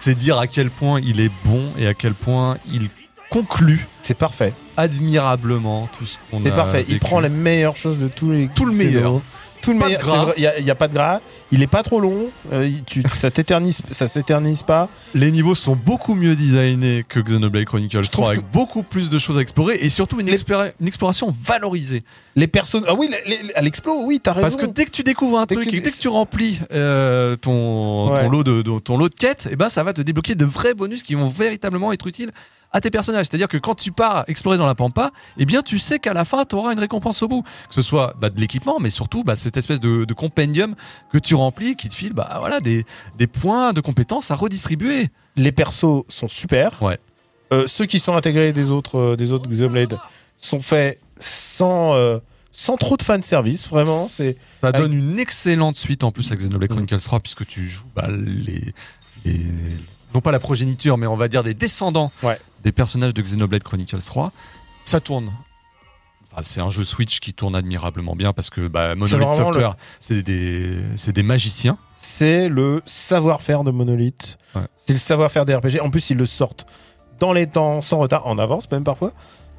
[0.00, 2.88] C'est dire à quel point il est bon et à quel point il
[3.30, 4.52] conclut C'est parfait.
[4.76, 6.84] admirablement tout ce qu'on a C'est parfait.
[6.88, 7.00] Il vécu.
[7.00, 9.20] prend les meilleures choses de tous les Tout le meilleur.
[9.60, 10.34] tout le Pas meilleur.
[10.36, 11.20] Il y a, pas de gras.
[11.50, 12.26] Il est pas trop long.
[12.52, 14.88] euh, tu, ça t'éternise, ça s'éternise pas.
[15.14, 19.10] Les niveaux sont beaucoup mieux designés que Xenoblade Chronicles Je trouve 3, avec beaucoup plus
[19.10, 22.04] de choses à explorer et surtout une, exploration valorisée.
[22.36, 22.84] Les personnes.
[22.86, 24.42] Ah oui, les- les- à l'explo, oui, t'as raison.
[24.46, 26.60] Parce que dès que tu découvres un Dès truc tu- et dès que tu remplis
[26.72, 28.20] euh, ton, Ouais.
[28.22, 30.44] ton, lot de, de- ton lot de quêtes, et ben ça va te débloquer de
[30.44, 32.30] vrais bonus qui vont véritablement être utiles
[32.72, 33.26] à tes personnages.
[33.26, 36.24] C'est-à-dire que quand tu pars explorer dans la pampa, eh bien tu sais qu'à la
[36.24, 37.42] fin tu auras une récompense au bout.
[37.68, 40.74] Que ce soit bah, de l'équipement, mais surtout bah, cette espèce de, de compendium
[41.12, 42.84] que tu remplis qui te file bah, voilà, des,
[43.16, 45.08] des points de compétences à redistribuer.
[45.36, 46.82] les persos sont super.
[46.82, 46.98] Ouais.
[47.52, 49.98] Euh, ceux qui sont intégrés des autres, euh, des autres Xenoblade
[50.36, 52.18] sont faits sans, euh,
[52.52, 53.68] sans trop de fan service.
[53.70, 54.36] Vraiment, c'est.
[54.60, 56.74] Ça Avec- donne une excellente suite en plus à Xenoblade Mm.
[56.74, 58.74] Chronicles 3 puisque tu joues bah, les,
[59.24, 59.46] les-
[60.14, 62.38] non pas la progéniture mais on va dire des descendants Ouais.
[62.64, 64.32] des personnages de Xenoblade Chronicles 3.
[64.80, 65.32] Ça tourne.
[66.32, 70.22] Enfin, c'est un jeu Switch qui tourne admirablement bien parce que bah, Monolith Software, c'est
[70.22, 71.78] des, c'est des magiciens.
[72.00, 74.38] c'est le savoir-faire de Monolith.
[74.54, 74.62] Ouais.
[74.76, 75.80] C'est le savoir-faire des RPG.
[75.82, 76.66] En plus, ils le sortent
[77.18, 79.12] dans les temps, sans retard, en avance même parfois.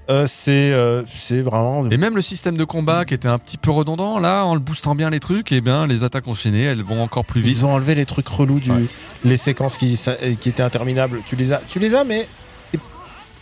[0.09, 1.87] Euh, c'est euh, c'est vraiment.
[1.91, 4.59] Et même le système de combat qui était un petit peu redondant, là, en le
[4.59, 7.51] boostant bien les trucs, et bien les attaques enchaînées, elles vont encore plus vite.
[7.55, 8.85] Ils ont enlevé les trucs relous du Ouais.
[9.23, 11.21] les séquences qui, ça- qui étaient interminables.
[11.27, 12.27] Tu les as, tu les as, mais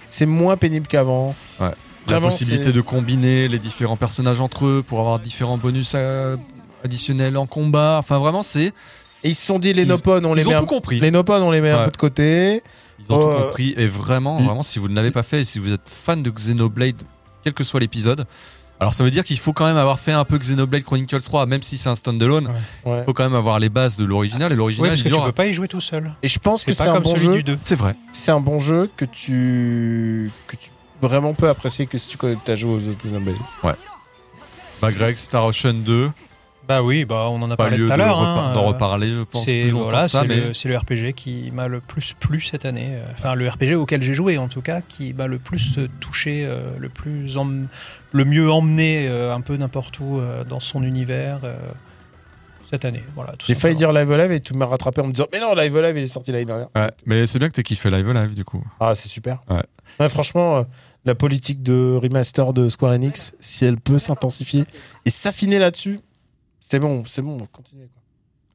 [0.06, 1.36] c'est moins pénible qu'avant.
[1.62, 1.72] Ouais.
[2.10, 5.96] La possibilité c'est- de combiner les différents personnages entre eux pour avoir différents bonus
[6.84, 7.96] additionnels en combat.
[8.00, 8.74] Enfin, vraiment, c'est.
[9.24, 11.12] Et ils se sont dit les Ils- Nopon, on les met un- les
[11.42, 12.62] on les met un peu de côté.
[13.00, 13.74] Ils ont tout compris.
[13.78, 16.24] Et vraiment, il- vraiment, si vous ne l'avez pas fait et si vous êtes fan
[16.24, 16.96] de Xenoblade,
[17.44, 18.26] quel que soit l'épisode,
[18.80, 21.46] alors ça veut dire qu'il faut quand même avoir fait un peu Xenoblade Chronicles 3,
[21.48, 22.48] même si c'est un standalone.
[22.86, 23.00] Ouais.
[23.00, 24.52] Il faut quand même avoir les bases de l'original.
[24.52, 26.14] Et Oui, l'original, parce que il tu aura- peux pas y jouer tout seul.
[26.22, 27.34] Et je pense que C'est un comme bon celui jeu.
[27.38, 27.58] du 2.
[27.64, 27.96] C'est vrai.
[28.12, 30.70] C'est un bon jeu que tu que tu
[31.02, 33.36] vraiment peux apprécier que si tu as joué aux autres Xenoblade.
[34.82, 36.12] Bah, Greg, Star Ocean 2,
[36.68, 38.20] Bah oui, bah on en a pas parlé tout à l'heure.
[38.20, 40.22] hein, d'en euh, reparler, je pense, C'est voilà, que ça.
[40.22, 42.90] c'est Mais le, c'est le RPG qui m'a le plus plu cette année.
[42.96, 45.88] euh, Enfin, le RPG auquel j'ai joué en tout cas, qui m'a le plus euh,
[46.00, 47.68] touché, euh, le plus em-
[48.12, 51.56] le mieux emmené euh, un peu n'importe où euh, dans son univers euh,
[52.70, 53.04] cette année.
[53.16, 53.32] Voilà.
[53.34, 55.54] tout J'ai failli dire Live Alive et tu m'as rattrapé en me disant mais non
[55.56, 56.68] Live Alive il est sorti l'année dernière.
[56.76, 58.62] Ouais, mais c'est bien que t'aies kiffé Live Live du coup.
[58.80, 59.40] Ah c'est super.
[59.50, 60.10] Ouais.
[60.10, 60.64] franchement euh,
[61.06, 64.66] la politique de remaster de Square Enix si elle peut s'intensifier
[65.06, 66.02] et s'affiner là-dessus
[66.68, 67.88] c'est bon c'est bon continuez.
[67.94, 68.02] quoi.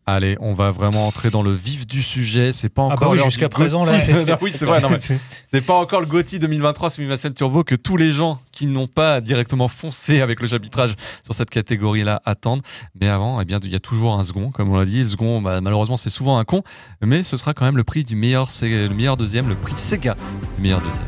[0.05, 2.53] Allez, on va vraiment entrer dans le vif du sujet.
[2.53, 3.93] C'est pas Ah encore bah oui, jusqu'à présent là.
[4.43, 4.53] Oui,
[5.47, 9.21] c'est pas encore le GOTY 2023 Simulation Turbo que tous les gens qui n'ont pas
[9.21, 12.63] directement foncé avec le chapitrage sur cette catégorie-là attendent.
[13.01, 15.03] Mais avant, eh bien, il y a toujours un second, comme on l'a dit.
[15.03, 16.65] Le second, bah, malheureusement, c'est souvent un con,
[17.01, 20.17] mais ce sera quand même le prix du meilleur, le meilleur deuxième, le prix Sega
[20.57, 21.07] du meilleur deuxième.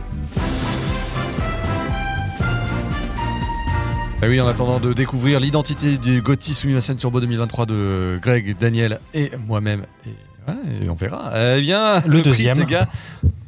[4.24, 8.98] Bah oui, en attendant de découvrir l'identité du GOTY Simulation Turbo 2023 de Greg, Daniel
[9.12, 11.30] et moi-même, et, ouais, et on verra.
[11.58, 12.56] Eh bien, Le prix deuxième.
[12.56, 12.88] Sega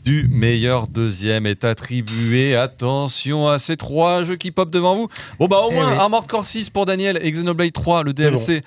[0.05, 2.57] du meilleur deuxième est attribué.
[2.57, 5.09] Attention à ces trois jeux qui pop devant vous.
[5.39, 5.97] Bon bah au Eh moins oui.
[5.99, 8.63] Armored Core 6 pour Daniel et Xenoblade 3, le DLC.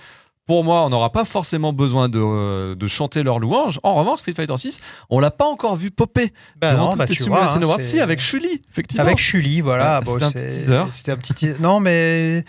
[0.49, 3.79] Pour moi, on n'aura pas forcément besoin de, euh, de chanter leur louange.
[3.83, 4.81] En revanche, Street Fighter 6,
[5.11, 6.33] on l'a pas encore vu popper.
[6.59, 9.05] Bah durant non, bah tu vois, hein, Si, avec Chuli, effectivement.
[9.05, 9.99] Avec Chuli, voilà.
[9.99, 10.83] Ouais, bon, c'était un petit teaser.
[10.91, 11.55] C'était un petit teaser.
[11.59, 12.43] Non, mais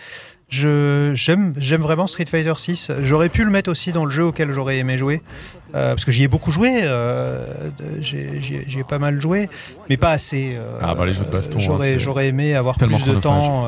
[0.49, 2.91] j'aime j'aime vraiment Street Fighter 6.
[3.01, 5.21] J'aurais pu le mettre aussi dans le jeu auquel j'aurais aimé jouer,
[5.75, 6.79] euh, parce que j'y ai beaucoup joué.
[6.81, 7.45] euh,
[7.99, 9.47] J'y ai, pas mal joué,
[9.91, 10.55] mais pas assez.
[10.55, 13.67] euh, Ah bah, les jeux de baston, hein, J'aurais j'aurais aimé avoir plus de temps.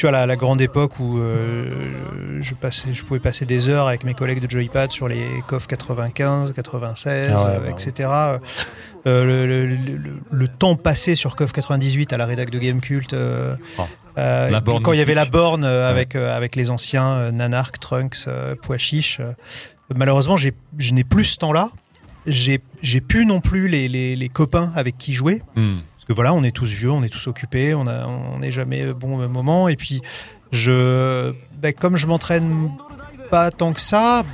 [0.00, 1.92] Tu vois, la, la grande époque où euh,
[2.40, 5.66] je, passais, je pouvais passer des heures avec mes collègues de Joypad sur les COF
[5.66, 8.08] 95, 96, Ah ouais, euh, bah etc.
[9.06, 12.58] Euh, le, le- le- le- le temps passé sur COF 98 à la rédac de
[12.58, 13.82] Gamecult, euh, Oh.
[14.16, 18.26] euh, quand il y avait la borne avec, avec les anciens Nanark, Trunks,
[18.62, 19.32] Pois Chiche, euh,
[19.94, 20.48] malheureusement, je
[20.94, 21.68] n'ai plus ce temps-là.
[22.26, 22.58] J'ai
[23.06, 25.42] plus non plus les, les, les copains avec qui jouer.
[25.56, 25.78] Hmm.
[26.10, 27.84] Que voilà, on est tous vieux, on est tous occupés, on
[28.40, 29.68] n'est jamais bon au même moment.
[29.68, 30.02] Et puis,
[30.50, 31.32] je,
[31.62, 32.72] ben, comme je m'entraîne
[33.30, 34.24] pas tant que ça,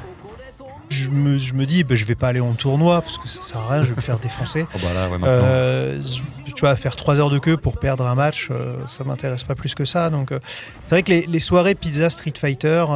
[0.88, 3.42] je me, je me dis, ben, je vais pas aller en tournoi parce que ça
[3.42, 4.66] sert à rien, je vais me faire défoncer.
[4.74, 5.18] Oh bah là, ouais.
[5.24, 6.00] Euh,
[6.46, 9.54] tu vois, faire trois heures de queue pour perdre un match, euh, ça m'intéresse pas
[9.54, 10.08] plus que ça.
[10.08, 10.38] Donc, euh,
[10.84, 12.86] c'est vrai que les, les soirées pizza Street Fighter,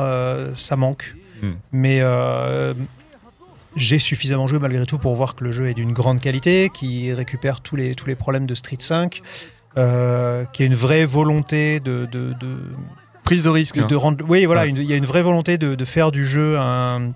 [0.54, 1.16] ça manque.
[1.42, 1.52] Hmm.
[1.72, 2.00] Mais
[3.76, 7.12] j'ai suffisamment joué malgré tout pour voir que le jeu est d'une grande qualité, qui
[7.12, 9.22] récupère tous les, tous les problèmes de Street 5,
[9.78, 12.56] euh, qui a une vraie volonté de, de, de,
[13.24, 13.76] Prise de risque.
[13.76, 13.86] de, hein.
[13.86, 14.24] de rendre.
[14.28, 14.70] Oui, voilà, Ouais.
[14.70, 17.12] il y a une vraie volonté de, de faire du jeu un.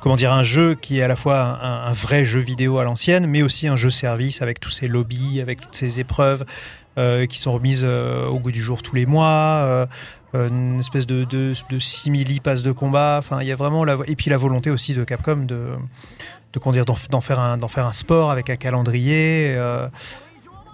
[0.00, 3.26] Comment dire, un jeu qui est à la fois un, vrai jeu vidéo à l'ancienne,
[3.26, 6.44] mais aussi un jeu service avec tous ces lobbies, avec toutes ces épreuves
[6.98, 9.26] euh, qui sont remises euh, au goût du jour tous les mois.
[9.34, 9.86] euh,
[10.34, 13.16] une espèce de, de, de simili passe de combat.
[13.18, 15.70] Enfin, il y a vraiment la, et puis la volonté aussi de Capcom de,
[16.52, 19.56] de d'en faire un, d'en faire un sport avec un calendrier.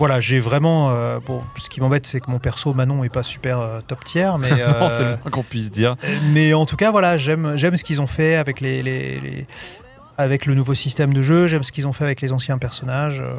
[0.03, 0.91] Euh, voilà, j'ai vraiment.
[0.91, 4.05] euh, bon, ce qui m'embête, c'est que mon perso Manon est pas super euh, top
[4.05, 4.51] tier, mais.
[4.51, 5.97] Non, euh, c'est le moins qu'on puisse dire.
[6.33, 9.47] mais en tout cas, voilà, j'aime, j'aime ce qu'ils ont fait avec les, les- les-
[10.19, 11.47] avec le nouveau système de jeu.
[11.47, 13.21] J'aime ce qu'ils ont fait avec les anciens personnages.
[13.21, 13.35] euh,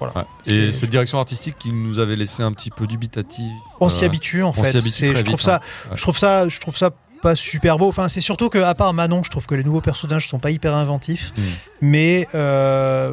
[0.00, 0.08] Ouais.
[0.46, 3.50] Et cette direction artistique qui nous avait laissé un petit peu dubitatif.
[3.80, 4.76] on s'y euh, habitue en on fait.
[4.76, 5.90] habitue je trouve ça, hein.
[5.92, 7.88] Je trouve ça, je trouve ça pas super beau.
[7.88, 10.52] Enfin, c'est surtout que à part Manon, je trouve que les nouveaux personnages sont pas
[10.52, 11.42] hyper inventifs, Hmm.
[11.80, 13.12] mais euh,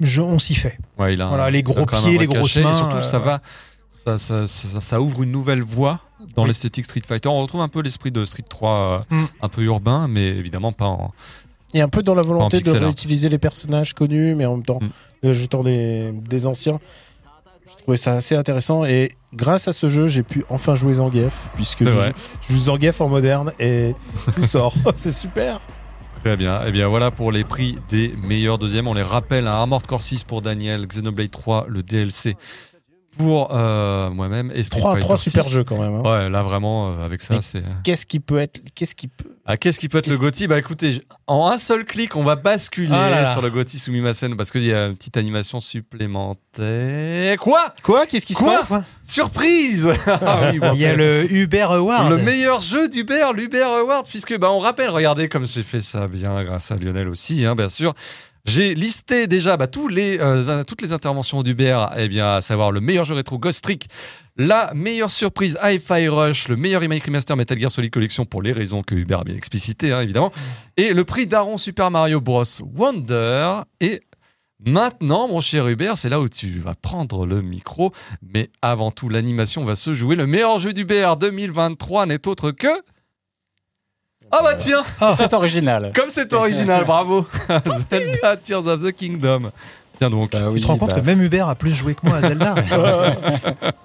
[0.00, 0.78] je- on s'y fait.
[0.98, 3.20] Ouais, il a un- Voilà, les gros pieds, les grosses mains, Et surtout, ça euh,
[3.20, 3.40] va.
[3.90, 6.00] Ça, ça, ça- ça ouvre une nouvelle voie
[6.36, 6.48] dans Oui.
[6.48, 7.28] l'esthétique Street Fighter.
[7.28, 9.24] On retrouve un peu l'esprit de Street 3, euh, Mm.
[9.42, 11.12] un peu urbain, mais évidemment pas en.
[11.74, 14.78] Et un peu dans la volonté de réutiliser les personnages connus, mais en même temps,
[14.80, 15.28] Mm.
[15.28, 16.78] en jetant des, des anciens.
[17.70, 18.84] Je trouvais ça assez intéressant.
[18.86, 21.90] Et grâce à ce jeu, j'ai pu enfin jouer Zangief, puisque je,
[22.48, 23.94] je joue Zangief en moderne et
[24.36, 24.72] tout sort.
[24.96, 25.60] C'est super.
[26.24, 26.64] Très bien.
[26.66, 28.88] Et bien voilà pour les prix des meilleurs deuxièmes.
[28.88, 32.36] On les rappelle un Armored Core 6 pour Daniel, Xenoblade 3, le DLC
[33.16, 34.80] pour euh, moi-même et Street
[35.16, 35.50] super 6.
[35.50, 35.94] jeux quand même.
[35.94, 36.02] hein.
[36.02, 37.62] Ouais, là vraiment euh, avec ça, c'est.
[37.82, 40.58] Qu'est-ce qui peut être Qu'est-ce qui peut Ah, qu'est-ce qui peut être le Gotti Bah
[40.58, 43.32] écoutez, je- en un seul clic, on va basculer Ah là là.
[43.32, 47.36] sur le Gotti Sumimasen parce qu'il y a une petite animation supplémentaire.
[47.38, 47.74] Quoi?
[47.82, 48.06] Quoi?
[48.06, 48.58] Qu'est-ce qui se Quoi?
[48.58, 48.74] passe?
[49.02, 52.10] Surprise Ah oui, bon, Il y a c'est- le Uber Award.
[52.10, 56.08] le meilleur jeu d'Uber, l'Uber Award, puisque bah, on rappelle, regardez comme j'ai fait ça
[56.08, 57.94] bien grâce à Lionel aussi, hein, bien sûr.
[58.44, 62.72] J'ai listé déjà bah, tous les, euh, toutes les interventions d'Uber, eh bien, à savoir
[62.72, 63.88] le meilleur jeu rétro Ghost Trick,
[64.36, 68.52] la meilleure surprise Hi-Fi Rush, le meilleur remake remaster Metal Gear Solid Collection pour les
[68.52, 70.30] raisons que Uber a bien explicitées, hein, évidemment,
[70.76, 72.44] et le prix d'Aaron Super Mario Bros.
[72.76, 73.62] Wonder.
[73.80, 74.00] Et
[74.64, 77.92] maintenant, mon cher Hubert, c'est là où tu vas prendre le micro.
[78.22, 80.14] Mais avant tout, l'animation va se jouer.
[80.14, 82.68] Le meilleur jeu d'Hubert 2023 n'est autre que.
[84.30, 84.82] Ah bah tiens,
[85.14, 85.92] C'est original.
[85.94, 87.26] comme c'est original, bravo
[87.90, 89.50] Zelda Tears of the Kingdom.
[89.96, 90.32] Tiens donc.
[90.32, 92.18] Bah oui, tu te rends compte bah, que même Uber a plus joué que moi
[92.18, 92.54] à Zelda.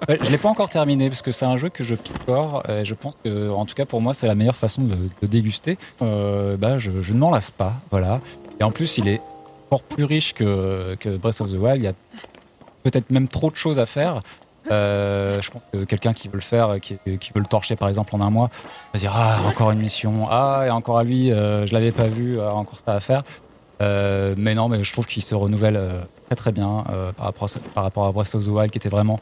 [0.09, 2.61] Ouais, je l'ai pas encore terminé parce que c'est un jeu que je picore.
[2.69, 5.27] Et je pense que, en tout cas pour moi, c'est la meilleure façon de de
[5.27, 5.77] déguster.
[6.01, 8.19] Euh, bah, je, je ne m'en lasse pas, voilà.
[8.59, 9.21] Et en plus, il est
[9.69, 11.77] encore plus riche que, que Breath of the Wild.
[11.77, 11.93] Il y a
[12.83, 14.19] peut-être même trop de choses à faire.
[14.71, 18.15] Euh, je pense que quelqu'un qui veut le faire, qui, veut le torcher par exemple
[18.15, 18.49] en un mois,
[18.93, 22.07] va dire ah encore une mission, ah et encore à lui, euh, je l'avais pas
[22.07, 23.23] vu, ah, encore ça à faire.
[23.81, 27.25] Euh, mais non, mais je trouve qu'il se renouvelle euh, très très bien euh, par,
[27.25, 29.19] rapport à, par rapport à Breath of the Wild qui était vraiment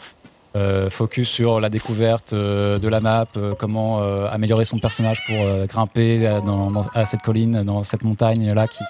[0.55, 5.25] euh, focus sur la découverte euh, de la map, euh, comment euh, améliorer son personnage
[5.25, 8.83] pour euh, grimper à, cette colline, dans cette montagne là qui,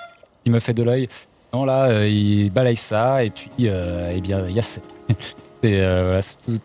[0.49, 1.07] me fait de l'œil.
[1.53, 4.55] Non là, euh, il balaye ça et puis euh, eh bien il
[5.63, 6.59] c'est euh, voilà, c'est tout,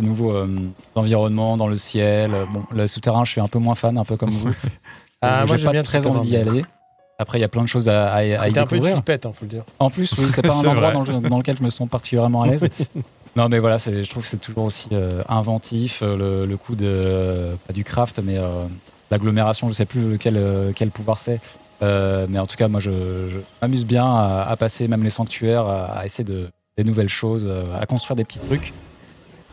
[0.00, 0.48] ce nouveau euh,
[0.94, 2.32] environnement dans le ciel.
[2.52, 4.50] Bon, le souterrain, je suis un peu moins fan, un peu comme vous.
[5.24, 6.64] Ah, Euh, moi, j'ai pas bien très envie d'y aller.
[7.18, 8.82] Après, il y a plein de choses à, à, à y T'es un peu une
[8.82, 8.96] découvrir.
[8.98, 9.62] hein, faut le dire.
[9.78, 12.42] En plus, oui, c'est pas un endroit dans, le- dans lequel je me sens particulièrement
[12.42, 12.68] à l'aise.
[13.36, 16.02] non, mais voilà, je trouve que c'est toujours aussi euh, inventif.
[16.02, 18.64] euh, Le, le coup de euh, pas du craft, mais euh,
[19.12, 19.68] l'agglomération.
[19.68, 21.38] Je sais plus lequel euh, quel pouvoir c'est.
[21.84, 25.10] Euh, mais en tout cas, moi, je, je m'amuse bien à, à passer même les
[25.10, 28.72] sanctuaires, à essayer de des nouvelles choses, euh, à construire des petits trucs.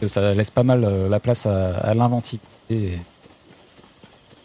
[0.08, 2.98] Ça laisse pas mal euh, la place à, à l'inventivité.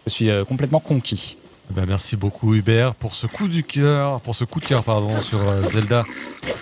[0.07, 1.39] Je suis euh, complètement conquis.
[1.71, 4.85] Eh ben, merci beaucoup Hubert pour ce coup du cœur, pour ce coup de cœur
[4.85, 6.05] pardon sur Zelda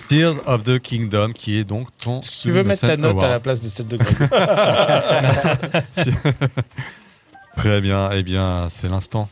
[0.06, 2.20] Tears of the Kingdom qui est donc ton.
[2.20, 3.96] Tu veux mettre ta note à la place de celle de
[7.56, 8.10] Très bien.
[8.12, 9.28] Eh bien, c'est l'instant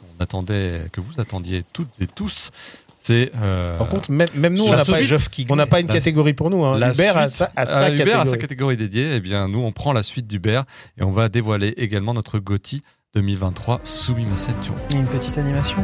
[0.00, 2.50] qu'on attendait, que vous attendiez toutes et tous.
[3.00, 3.30] C'est.
[3.36, 6.34] euh, Par contre, même, même nous, on n'a pas, suite- on n'a pas une catégorie
[6.34, 6.64] pour nous.
[6.64, 6.78] Hein.
[6.78, 8.20] la Hubert a suite- sa, a sa euh, catégorie.
[8.20, 9.12] a sa catégorie dédiée.
[9.14, 10.64] Eh bien, nous, on prend la suite d'Hubert
[10.98, 12.82] et on va dévoiler également notre GOTY
[13.14, 14.80] 2023 Sumimasen Turbo.
[14.94, 15.76] Une petite animation.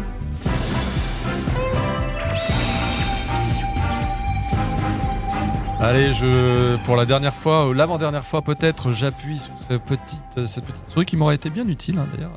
[5.80, 10.64] Allez, je, pour la dernière fois, ou l'avant-dernière fois peut-être, j'appuie sur cette petite, cette
[10.64, 12.30] petite souris qui m'aurait été bien utile hein, d'ailleurs.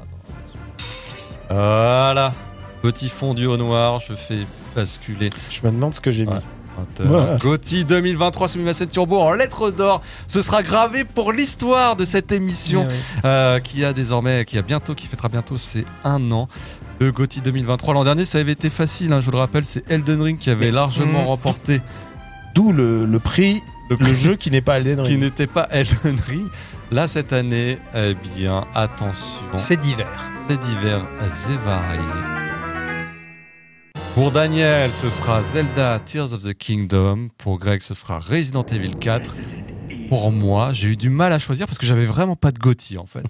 [1.49, 2.33] Voilà,
[2.91, 5.29] petit fondu au noir, je fais basculer.
[5.49, 6.31] Je me demande ce que j'ai mis.
[6.31, 7.37] Ouais.
[7.41, 10.01] Gauthier 2023 Sumimasen Turbo en lettres d'or.
[10.27, 12.95] Ce sera gravé pour l'histoire de cette émission oui.
[13.25, 16.47] euh, qui a désormais, qui a bientôt, qui fêtera bientôt ses un an.
[16.99, 17.93] Le Gauthier 2023.
[17.95, 20.49] L'an dernier, ça avait été facile, hein, je vous le rappelle, c'est Elden Ring qui
[20.49, 21.27] avait Mais- largement Mhm.
[21.27, 21.81] remporté
[22.55, 25.19] D'où le, le prix, le le jeu qui n'est pas Elden qui Ring.
[25.21, 26.47] n'était pas Elden Ring.
[26.91, 30.07] Là, cette année, eh bien, attention, C'est divers.
[30.47, 31.99] c'est divers et varié.
[34.17, 37.27] Pour Daniel, ce sera Zelda Tears of the Kingdom.
[37.37, 39.35] Pour Greg, ce sera Resident Evil 4.
[40.09, 42.97] pour moi, j'ai eu du mal à choisir parce que j'avais vraiment pas de Gotti
[42.97, 43.23] en fait.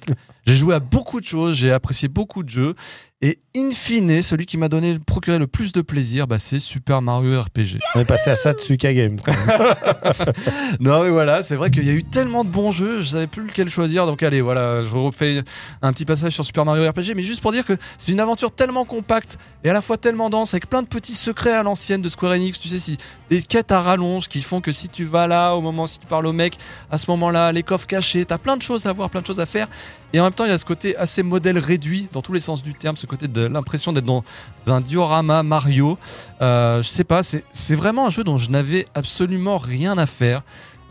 [0.45, 2.73] j'ai joué à beaucoup de choses, j'ai apprécié beaucoup de jeux
[3.19, 7.01] et in fine, celui qui m'a donné procuré le plus de plaisir, bah, c'est Super
[7.01, 7.79] Mario RPG.
[7.95, 9.17] On est passé à Satsuka Game.
[9.19, 9.57] quand même.
[10.79, 13.25] Non mais voilà, c'est vrai qu'il y a eu tellement de bons jeux, je savais
[13.27, 14.05] plus lequel choisir.
[14.05, 15.43] Donc allez, voilà, je refais
[15.81, 18.51] un petit passage sur Super Mario RPG, mais juste pour dire que c'est une aventure
[18.51, 22.03] tellement compacte et à la fois tellement dense, avec plein de petits secrets à l'ancienne
[22.03, 22.59] de Square Enix.
[22.59, 22.97] Tu sais, si
[23.31, 26.05] des quêtes à rallonge qui font que si tu vas là, au moment si tu
[26.05, 26.57] parles au mec,
[26.91, 29.39] à ce moment-là, les coffres cachés, t'as plein de choses à voir, plein de choses
[29.39, 29.67] à faire.
[30.13, 32.39] Et en même temps, il y a ce côté assez modèle réduit dans tous les
[32.39, 34.23] sens du terme, ce côté de l'impression d'être dans
[34.67, 35.97] un diorama Mario.
[36.41, 40.43] Euh, je sais pas, c'est vraiment un jeu dont je n'avais absolument rien à faire.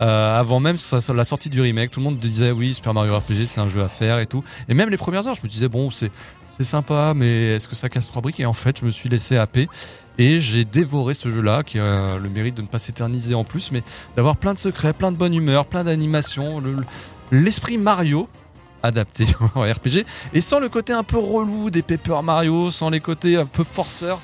[0.03, 0.77] Euh, avant même
[1.15, 3.83] la sortie du remake, tout le monde disait oui, Super Mario RPG c'est un jeu
[3.83, 4.45] à faire et tout.
[4.69, 6.11] Et même les premières heures, je me disais bon, c'est
[6.61, 8.39] sympa, mais est-ce que ça casse trois briques?
[8.41, 9.69] Et en fait, je me suis laissé happer
[10.19, 13.71] et j'ai dévoré ce jeu-là, qui a le mérite de ne pas s'éterniser en plus,
[13.71, 13.83] mais
[14.17, 16.77] d'avoir plein de secrets, plein de bonne humeur, plein d'animations, le-
[17.33, 18.29] l'esprit Mario
[18.83, 23.01] adapté en RPG et sans le côté un peu relou des Paper Mario, sans les
[23.01, 24.21] côtés un peu forceurs.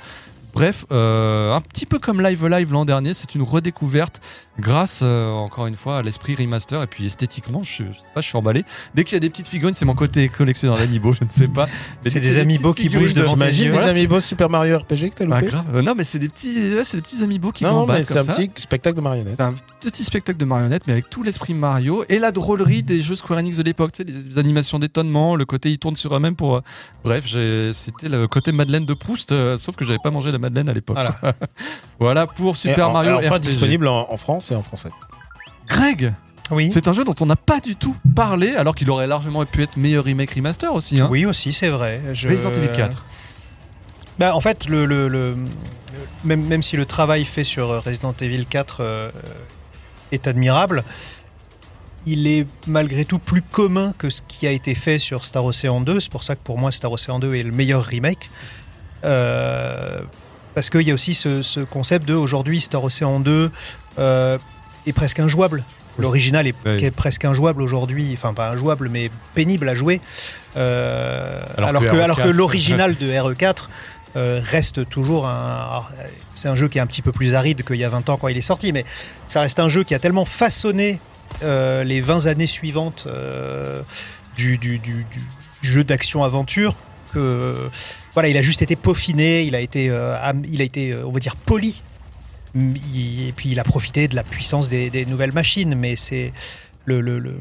[0.55, 4.21] Bref, euh, un petit peu comme Live Live l'an dernier, c'est une redécouverte
[4.61, 6.83] grâce, euh, encore une fois, à l'esprit remaster.
[6.83, 8.65] Et puis esthétiquement, je, je sais pas, je suis emballé.
[8.95, 11.49] Dès qu'il y a des petites figurines, c'est mon côté collectionneur d'amiibo, je ne sais
[11.49, 11.67] pas.
[12.05, 13.71] Mais C'est des a amiibo qui bougent devant tes yeux.
[13.73, 15.65] des amiibo Super Mario RPG que t'as c'est pas loupé grave.
[15.77, 18.19] Euh, non, mais c'est des petits, ouais, c'est des petits amiibo qui Non, mais c'est
[18.19, 18.33] un ça.
[18.33, 19.37] petit spectacle de marionnettes.
[19.39, 23.01] C'est un petit spectacle de marionnettes, mais avec tout l'esprit Mario et la drôlerie des
[23.01, 26.15] jeux Square Enix de l'époque, tu sais, les animations d'étonnement, le côté ils tournent sur
[26.15, 26.57] eux-mêmes pour.
[26.57, 26.61] euh,
[27.05, 30.39] Bref, j'ai- c'était le côté Madeleine de Proust, euh, sauf que j'avais pas mangé la
[30.43, 30.97] Madeleine à l'époque.
[30.97, 31.17] Voilà.
[31.99, 33.41] Voilà pour Super en- Mario Enfin RPG.
[33.41, 34.91] disponible en, en France et en français.
[35.69, 36.13] Greg,
[36.51, 36.71] Oui.
[36.73, 39.63] c'est un jeu dont on n'a pas du tout parlé, alors qu'il aurait largement pu
[39.63, 41.01] être meilleur remake remaster aussi.
[41.01, 41.09] Hein.
[41.11, 42.01] Oui aussi, c'est vrai.
[42.13, 43.05] Je- Resident Evil 4.
[44.19, 45.37] Bah, en fait, le, le- le-
[46.25, 49.11] même, même si le travail fait sur euh, Resident Evil 4 euh,
[50.11, 50.85] est admirable,
[52.05, 55.81] il est malgré tout plus commun que ce qui a été fait sur Star Ocean
[55.81, 56.01] 2.
[56.01, 58.29] C'est pour ça que pour moi, Star Ocean 2 est le meilleur remake.
[59.05, 60.03] Euh,
[60.55, 63.51] parce qu'il y a aussi ce, ce concept de aujourd'hui, Star Ocean 2
[63.99, 64.39] euh,
[64.87, 65.65] est presque injouable.
[65.99, 66.83] L'original est, Oui.
[66.85, 70.01] est presque injouable aujourd'hui, enfin pas injouable, mais pénible à jouer.
[70.57, 73.55] Euh, Alors alors, que que, alors que RE4, l'original de RE4
[74.17, 75.83] euh, reste toujours un.
[76.35, 78.17] C'est un jeu qui est un petit peu plus aride qu'il y a 20 ans
[78.17, 78.85] quand il est sorti, mais
[79.29, 80.99] ça reste un jeu qui a tellement façonné
[81.43, 83.07] euh, les 20 années suivantes
[84.37, 85.23] du, du- du- du
[85.63, 86.75] jeu d'action-aventure
[87.13, 87.69] que.
[88.15, 91.11] Voilà, il a juste été peaufiné, il a été, euh, il a été, euh, on
[91.13, 91.83] va dire, poli.
[92.55, 96.33] Il- Et puis il a profité de la puissance des, des nouvelles machines, mais c'est
[96.85, 97.39] le, le- le-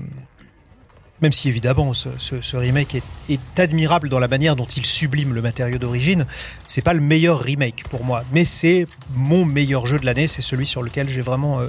[1.21, 4.85] même si évidemment ce, ce- ce remake est, est admirable dans la manière dont il
[4.85, 6.25] sublime le matériau d'origine,
[6.65, 10.41] c'est pas le meilleur remake pour moi, mais c'est mon meilleur jeu de l'année, c'est
[10.41, 11.67] celui sur lequel j'ai vraiment euh,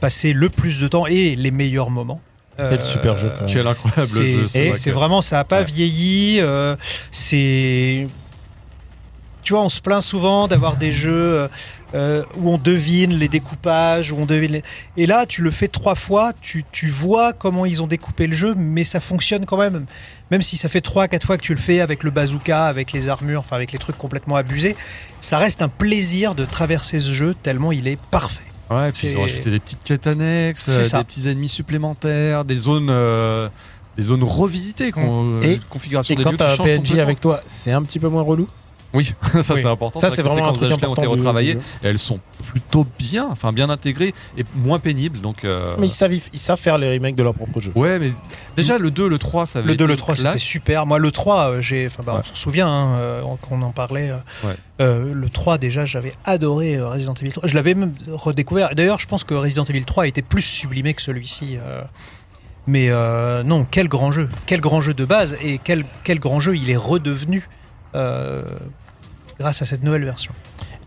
[0.00, 2.20] passé le plus de temps et les meilleurs moments.
[2.56, 3.32] Quel Euh, super jeu.
[3.48, 4.44] Quel incroyable c'est jeu.
[4.46, 5.64] c'est- vrai c'est que- vraiment, ça a pas Ouais.
[5.64, 6.38] vieilli.
[6.40, 6.76] euh,
[7.10, 8.06] c'est.
[9.44, 11.48] Tu vois, on se plaint souvent d'avoir des jeux euh,
[11.94, 14.52] euh, où on devine les découpages, où on devine.
[14.52, 14.62] les-
[14.96, 18.34] Et là, tu le fais trois fois, tu, tu vois comment ils ont découpé le
[18.34, 19.84] jeu, mais ça fonctionne quand même.
[20.30, 22.92] Même si ça fait trois, quatre fois que tu le fais avec le bazooka, avec
[22.92, 24.74] les armures, enfin avec les trucs complètement abusés,
[25.20, 28.42] ça reste un plaisir de traverser ce jeu tellement il est parfait.
[28.70, 30.98] Ouais, et puis ils ont rajouté des petites quêtes annexes, euh, ça.
[30.98, 33.50] des petits ennemis supplémentaires, des zones, euh,
[33.98, 36.98] des zones revisitées, con- euh, Et- configuration Et des quand lieux t'as qui un PNJ
[36.98, 38.48] avec toi, c'est un petit peu moins relou.
[38.96, 39.04] Oui,
[39.42, 39.60] ça Oui.
[39.60, 39.98] c'est important.
[39.98, 41.02] Ça, c'est vraiment un truc d'HD ont important.
[41.02, 41.58] été retravaillées.
[41.82, 45.20] elles sont plutôt bien, enfin bien intégrées et moins pénibles.
[45.20, 47.72] Donc, euh, Mais ils savent, ils savent faire les remakes de leur propre jeu.
[47.74, 48.10] ouais, mais
[48.56, 50.26] déjà le 2, le 3, ça avait Le 2, été le 3, classe.
[50.26, 50.86] c'était super.
[50.86, 52.20] Moi, le 3, euh, j'ai, enfin, bah, Ouais.
[52.20, 54.12] on s'en souvient hein, euh, qu'on en parlait.
[54.44, 54.54] Ouais.
[54.80, 57.48] euh, le 3, déjà, j'avais adoré Resident Evil 3.
[57.48, 58.74] Je l'avais même redécouvert.
[58.76, 61.58] D'ailleurs, je pense que Resident Evil 3 a été plus sublimé que celui-ci.
[61.60, 61.82] euh.
[62.66, 64.28] Mais euh, non, quel grand jeu.
[64.46, 65.36] Quel grand jeu de base.
[65.42, 67.46] Et quel, quel grand jeu il est redevenu
[67.94, 68.42] euh,
[69.38, 70.32] grâce à cette nouvelle version.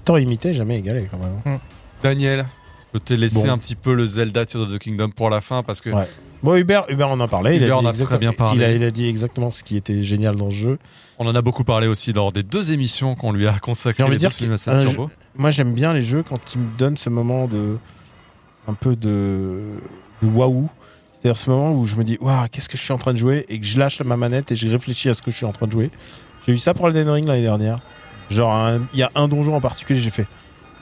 [0.05, 1.59] Tant imité, jamais égalé quand même.
[2.03, 2.45] Daniel,
[2.93, 3.51] je t'ai laissé Bon.
[3.53, 6.07] un petit peu le Zelda Tears of the Kingdom pour la fin parce que Ouais.
[6.43, 7.55] Bon, Hubert, Hubert en a parlé.
[7.55, 8.57] il, Hubert a dit en a très exactement- bien parlé.
[8.59, 10.79] Il a, il a dit exactement ce qui était génial dans ce jeu.
[11.17, 14.03] on en a beaucoup parlé aussi lors des deux émissions qu'on lui a consacrées.
[14.03, 14.29] J'ai envie dire
[14.67, 15.09] un Turbo.
[15.35, 17.77] Moi, j'aime bien les jeux quand ils me donnent ce moment de.
[18.67, 19.61] un peu de.
[20.21, 20.69] de waouh.
[21.13, 23.17] C'est-à-dire ce moment où je me dis, waouh, qu'est-ce que je suis en train de
[23.17, 25.47] jouer et que je lâche ma manette et je réfléchis à ce que je suis
[25.47, 25.89] en train de jouer.
[26.45, 27.77] J'ai eu ça pour Elden Ring l'année dernière.
[28.29, 30.27] Genre, il y a un donjon en particulier, j'ai fait,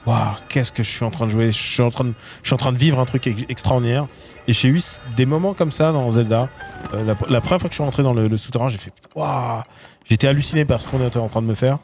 [0.06, 0.16] waouh,
[0.48, 1.52] qu'est-ce que je suis en train de jouer?
[1.52, 4.06] Je suis en train de, je suis en train de vivre un truc ex- extraordinaire.
[4.48, 4.80] Et j'ai eu
[5.16, 6.48] des moments comme ça dans Zelda.
[6.94, 8.92] Euh, la, la première fois que je suis rentré dans le, le souterrain, j'ai fait,
[9.14, 9.62] waouh,
[10.08, 11.78] j'étais halluciné par ce qu'on était en train de me faire.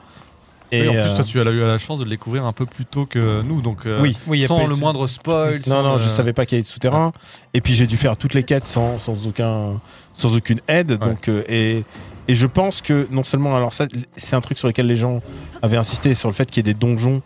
[0.74, 2.64] Et en plus, euh, toi, tu as eu la chance de le découvrir un peu
[2.64, 4.46] plus tôt que nous, donc euh, Oui.
[4.46, 5.56] Sans le moindre spoil.
[5.56, 7.12] Non, sans non, le- je savais pas qu'il y avait de souterrain.
[7.52, 9.80] Et puis j'ai dû faire toutes les quêtes sans, sans, aucun,
[10.14, 10.92] sans aucune aide.
[10.98, 11.84] Donc, euh, et,
[12.28, 15.22] et je pense que non seulement, alors ça, c'est un truc sur lequel les gens
[15.62, 17.22] avaient insisté, sur le fait qu'il y ait des donjons.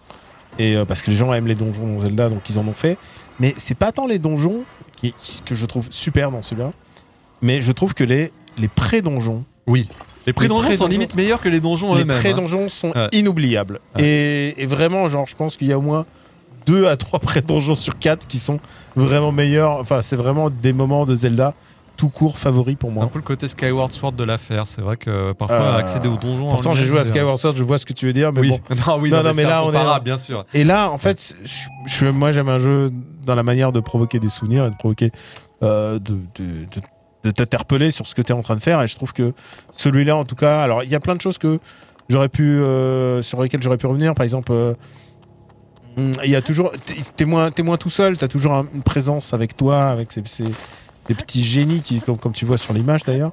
[0.58, 2.72] Et euh, parce que les gens aiment les donjons dans Zelda, donc ils en ont
[2.72, 2.96] fait.
[3.40, 4.62] Mais c'est pas tant les donjons
[4.96, 6.72] qui, que je trouve super dans celui-là.
[7.42, 9.88] Mais je trouve que les, les pré-donjons, Oui.
[10.26, 12.16] Les pré-donjons sont limite meilleurs que les donjons les eux-mêmes.
[12.16, 12.20] hein.
[12.20, 13.08] pré-donjons sont Ouais.
[13.12, 13.78] inoubliables.
[13.96, 14.02] Ouais.
[14.04, 16.04] Et, et vraiment, genre, je pense qu'il y a au moins
[16.66, 18.58] deux à trois pré-donjons sur quatre qui sont
[18.96, 19.78] vraiment meilleurs.
[19.78, 21.54] Enfin, c'est vraiment des moments de Zelda
[21.96, 23.08] tout court favoris pour C'est un moi.
[23.10, 24.66] peu le côté Skyward Sword de l'affaire.
[24.66, 26.46] C'est vrai que parfois, Euh, accéder aux donjons.
[26.48, 28.32] en Pourtant, j'ai joué à c'est- Skyward Sword, je vois ce que tu veux dire,
[28.32, 28.48] mais Oui.
[28.50, 28.60] bon.
[28.86, 30.44] non, oui, Non, non, non, mais, là, on est bien sûr.
[30.54, 31.34] Et là, en fait,
[31.86, 32.90] je, moi, j'aime un jeu
[33.24, 35.10] dans la manière de provoquer des souvenirs et de provoquer,
[35.62, 36.82] euh, de, de, de-
[37.24, 38.80] de t'interpeller sur ce que tu es en train de faire.
[38.82, 39.32] Et je trouve que
[39.72, 41.58] celui-là, en tout cas, alors il y a plein de choses que
[42.08, 44.14] j'aurais pu, euh, sur lesquelles j'aurais pu revenir.
[44.14, 44.74] Par exemple, euh,
[46.24, 46.72] il y a toujours,
[47.16, 48.18] t'es- moins, t'es moins tout seul.
[48.18, 50.44] T'as toujours un- une présence avec toi, avec ces, ces,
[51.08, 53.32] ces petits génies qui, comme, comme tu vois sur l'image d'ailleurs.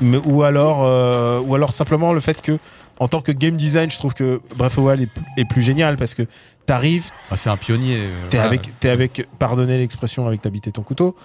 [0.00, 2.58] Mais- Ou alors, euh, ou alors simplement le fait que,
[3.00, 5.62] en tant que game design, je trouve que Breath of the Wild est, est plus
[5.62, 6.22] génial parce que
[6.66, 7.96] t'arrives, Ah, c'est un pionnier.
[7.98, 11.16] euh, T'es avec, t'es avec, pardonnez l'expression, avec ta bite et ton couteau.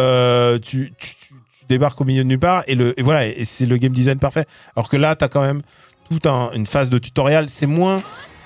[0.00, 1.14] Euh, tu, tu,
[1.68, 4.18] débarques au milieu de nulle part et le, et voilà, et c'est le game design
[4.18, 4.46] parfait.
[4.74, 5.60] Alors que là, t'as quand même
[6.10, 7.50] toute un- une phase de tutoriel.
[7.50, 8.02] C'est moins,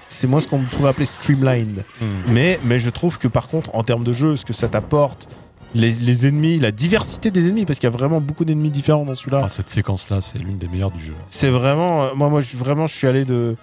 [0.08, 1.84] c'est moins ce qu'on pourrait appeler streamlined.
[2.00, 2.06] Hmm.
[2.28, 5.28] Mais, mais je trouve que par contre, en termes de jeu, ce que ça t'apporte,
[5.74, 9.04] les, les ennemis, la diversité des ennemis, parce qu'il y a vraiment beaucoup d'ennemis différents
[9.04, 9.42] dans celui-là.
[9.44, 11.14] Ah, cette séquence-là, c'est l'une des meilleures du jeu.
[11.26, 13.56] C'est vraiment, euh, moi, moi, je, vraiment, je suis allé de,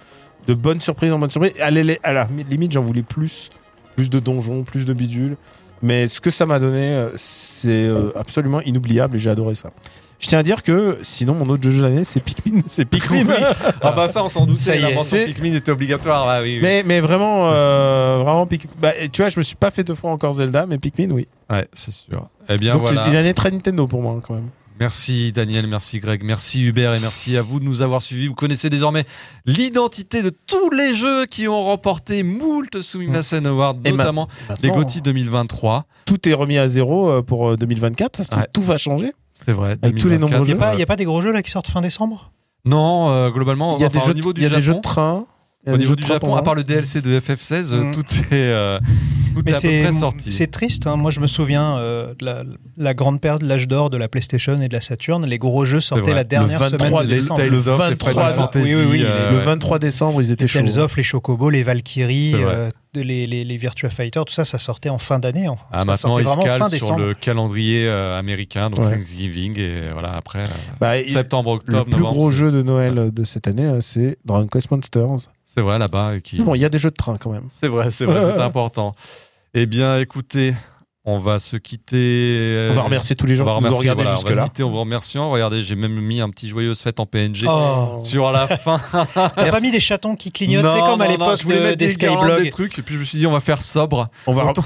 [0.46, 1.52] de bonnes surprises en bonnes surprises.
[1.60, 3.50] À, la- à la limite, j'en voulais plus,
[3.96, 5.36] plus de donjons, plus de bidules.
[5.82, 9.70] Mais ce que ça m'a donné, euh, c'est euh, absolument inoubliable et j'ai adoré ça.
[10.18, 12.60] Je tiens à dire que sinon, mon autre jeu de l'année, c'est Pikmin.
[12.66, 13.24] C'est Pikmin.
[13.80, 14.60] Ah bah ça, on s'en doutait.
[14.60, 16.28] Ça y est, Pikmin était obligatoire.
[16.28, 16.60] Ah, oui, oui.
[16.62, 18.70] mais, mais vraiment, euh, vraiment Pikmin.
[18.78, 21.26] Bah, tu vois, je me suis pas fait deux fois encore Zelda, mais Pikmin, oui.
[21.50, 22.28] Ouais, c'est sûr.
[22.48, 23.04] Eh bien Donc, voilà.
[23.04, 24.48] c'est une année très Nintendo pour moi, quand même.
[24.78, 28.28] Merci Daniel, merci Greg, merci Hubert et merci à vous de nous avoir suivis.
[28.28, 29.04] Vous connaissez désormais
[29.44, 34.26] l'identité de tous les jeux qui ont remporté moult Sumimasen Awards, Et notamment
[34.62, 35.84] les GOTY 2023.
[36.06, 38.16] Tout est remis à zéro euh, pour euh, 2024.
[38.16, 38.48] Ça se trouve, Ouais.
[38.54, 39.12] tout va changer.
[39.34, 39.76] C'est vrai.
[39.82, 40.20] Avec tous les 2024.
[40.30, 41.82] nombreux Il n'y a, pas- y a pas des gros jeux là qui sortent fin
[41.82, 42.32] décembre?
[42.64, 44.52] Non, euh, globalement, Il y a, enfin, des, jeux au niveau de, du il y
[44.52, 45.26] a des jeux de train.
[45.66, 47.90] Au niveau du Japon, à part le DLC de FF16, euh, Mm.
[47.92, 48.78] tout est, euh,
[49.34, 50.32] tout est à peu près sorti.
[50.32, 50.86] c'est triste.
[50.86, 50.96] hein.
[50.96, 52.44] Moi, je me souviens euh, de la,
[52.78, 55.24] la grande période de l'âge d'or de la PlayStation et de la Saturn.
[55.26, 57.40] Les gros jeux sortaient la dernière Le 23 semaine de les décembre.
[57.40, 59.42] Tales Le of, les 23, Final Fantasy, oui, oui, oui, euh, Le ouais.
[59.44, 60.60] 23 décembre, ils étaient Les chauds.
[60.60, 64.44] Tales of, les Chocobos, les Valkyries, euh, de- les, les, les Virtua Fighter, tout ça,
[64.44, 65.46] ça sortait en fin d'année.
[65.46, 65.56] hein.
[65.72, 68.84] Ah, ça maintenant, sortait ils se vraiment fin calent sur le calendrier euh, américain, donc
[68.84, 68.90] Ouais.
[68.90, 70.46] Thanksgiving, et voilà, après, euh,
[70.80, 72.12] Bah, septembre, le octobre, plus novembre.
[72.12, 75.30] gros c'est- jeu de Noël euh, de cette année, euh, c'est Dragon Quest Monsters.
[75.44, 76.20] C'est vrai, là-bas.
[76.20, 76.40] Qui...
[76.42, 77.46] Bon, il y a des jeux de train quand même.
[77.48, 78.94] C'est vrai, c'est vrai, c'est important.
[79.54, 80.54] Eh bien, écoutez,
[81.04, 82.68] on va se quitter.
[82.70, 84.20] On va remercier tous les gens on va qui nous ont regardés voilà, on va
[84.22, 84.44] se jusque-là.
[84.48, 85.30] quitter en vous remerciant.
[85.30, 88.00] Regardez, j'ai même mis un petit joyeuse fête en PNG Oh.
[88.04, 88.80] sur la fin.
[89.14, 91.44] T'as pas mis des chatons qui clignotent, Non, c'est comme à non, non, l'époque je
[91.44, 92.42] voulais de- mettre des des, Skyblogs.
[92.42, 94.08] des trucs, et puis je me suis dit, on va faire sobre.
[94.26, 94.62] On va, Autant-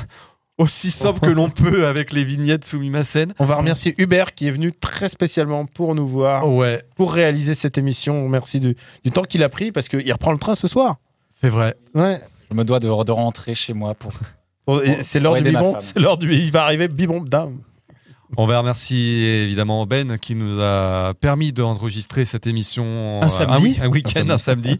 [0.59, 3.33] aussi sobre que l'on peut avec les vignettes Sumimasen.
[3.41, 7.55] on va remercier Hubert qui est venu très spécialement pour nous voir, Ouais, pour réaliser
[7.55, 8.29] cette émission.
[8.29, 10.97] Merci du, du temps qu'il a pris parce qu'il reprend le train ce soir.
[11.29, 11.75] c'est vrai.
[11.95, 12.21] Ouais.
[12.51, 14.13] Je me dois de, de rentrer chez moi pour.
[14.67, 15.77] Bon, C'est l'heure du bibon.
[15.81, 16.35] C'est l'heure du.
[16.35, 17.59] Il va arriver bibon dame.
[18.37, 23.65] On va remercier évidemment Ben qui nous a permis d'enregistrer cette émission Un euh, samedi
[23.65, 24.79] wi- un week-end, un samedi.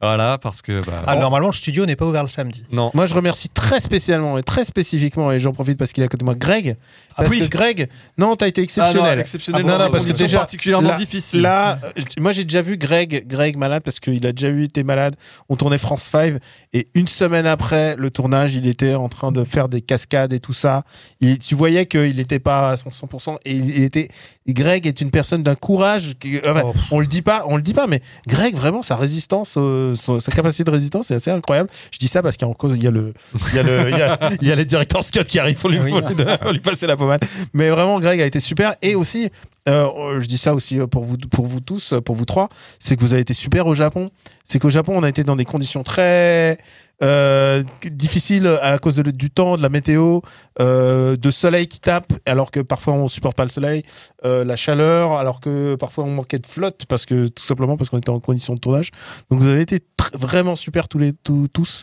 [0.00, 2.64] Voilà, parce que bah, Ah, normalement, le studio n'est pas ouvert le samedi.
[2.72, 2.90] non.
[2.92, 6.08] Moi, je remercie très spécialement et très spécifiquement, et j'en profite parce qu'il est à
[6.08, 6.76] côté de moi, Greg.
[7.16, 7.40] Parce oui.
[7.40, 7.88] que Greg,
[8.18, 9.14] non, t'as été Ah exceptionnel.
[9.16, 9.62] non, exceptionnel.
[9.66, 11.40] Ah, non, non, parce que déjà, particulièrement là- difficile.
[11.42, 14.82] Là, euh, moi j'ai déjà vu Greg, Greg malade parce qu'il a déjà eu été
[14.82, 15.16] malade.
[15.48, 16.34] On tournait France 5
[16.72, 20.40] et une semaine après le tournage, il était en train de faire des cascades et
[20.40, 20.84] tout ça.
[21.20, 24.08] Il- tu voyais qu'il n'était pas à son 100% et il, il était.
[24.48, 26.14] Greg est une personne d'un courage.
[26.20, 26.72] qui- enfin, Oh.
[26.90, 30.30] On le dit pas, on le dit pas, mais Greg vraiment sa résistance, euh, sa
[30.32, 31.68] capacité de résistance est assez incroyable.
[31.92, 33.12] Je dis ça parce qu'en cause il y a le,
[33.50, 35.56] il y a le, il y a, il y a les directeurs Scott qui arrivent,
[35.56, 35.90] faut lui, Oui.
[35.92, 37.24] faut lui, faut lui passer la pommade.
[37.52, 38.74] Mais vraiment, Greg a été super.
[38.82, 39.30] Et aussi,
[39.68, 42.48] euh, je dis ça aussi pour vous, pour vous tous, pour vous trois,
[42.78, 44.10] c'est que vous avez été super au Japon.
[44.44, 46.58] C'est qu'au Japon, on a été dans des conditions très
[47.02, 50.20] euh, difficiles à cause du temps, de la météo,
[50.60, 53.84] euh, de soleil qui tape, alors que parfois on supporte pas le soleil,
[54.24, 57.98] la chaleur, alors que parfois on manquait de flotte parce que tout simplement parce qu'on
[57.98, 58.90] était en conditions de tournage.
[59.30, 59.80] Donc vous avez été
[60.14, 61.82] vraiment super tous les tous, tous.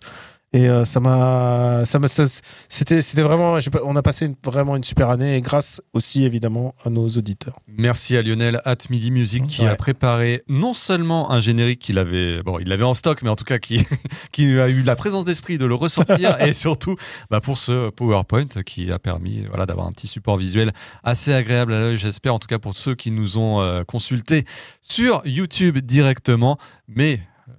[0.52, 4.76] Et euh, ça m'a, ça m'a, c'était, c'était vraiment, pas- on a passé une- vraiment
[4.76, 7.60] une super année et grâce aussi évidemment à nos auditeurs.
[7.68, 9.68] Merci à Lionel at Midi Music qui Ouais.
[9.68, 13.36] a préparé non seulement un générique qu'il avait, bon, il l'avait en stock, mais en
[13.36, 13.78] tout cas qui,
[14.32, 16.96] qui a eu la présence d'esprit de le ressortir et surtout
[17.30, 20.72] bah, pour ce PowerPoint qui a permis voilà, d'avoir un petit support visuel
[21.04, 24.46] assez agréable à l'œil, j'espère, en tout cas pour ceux qui nous ont euh, consultés
[24.82, 26.58] sur YouTube directement.
[26.88, 27.52] Mais euh,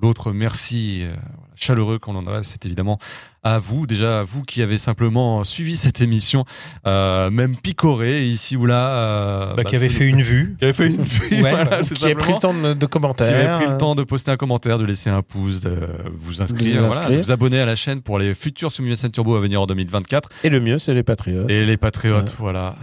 [0.00, 1.14] l'autre merci euh,
[1.60, 2.98] chaleureux qu'on en a, c'est évidemment
[3.44, 6.44] à vous, déjà à vous qui avez simplement suivi cette émission,
[6.86, 8.88] euh, même picoré ici ou là.
[8.90, 10.56] euh, Bah, bah, qui avait fait le- une vue.
[10.58, 12.88] qui avait fait une vue, Ouais, voilà, Qui a pris le temps de, de Qui
[12.90, 13.50] commentaires.
[13.56, 15.76] avait pris le temps de poster un commentaire, de laisser un pouce, de
[16.14, 19.36] vous inscrire, vous voilà, de vous abonner à la chaîne pour les futurs Simulation Turbo
[19.36, 20.28] à venir en 2024.
[20.44, 21.48] Et le mieux, c'est les patriotes.
[21.48, 22.34] Et les patriotes, Ouais.
[22.38, 22.76] voilà.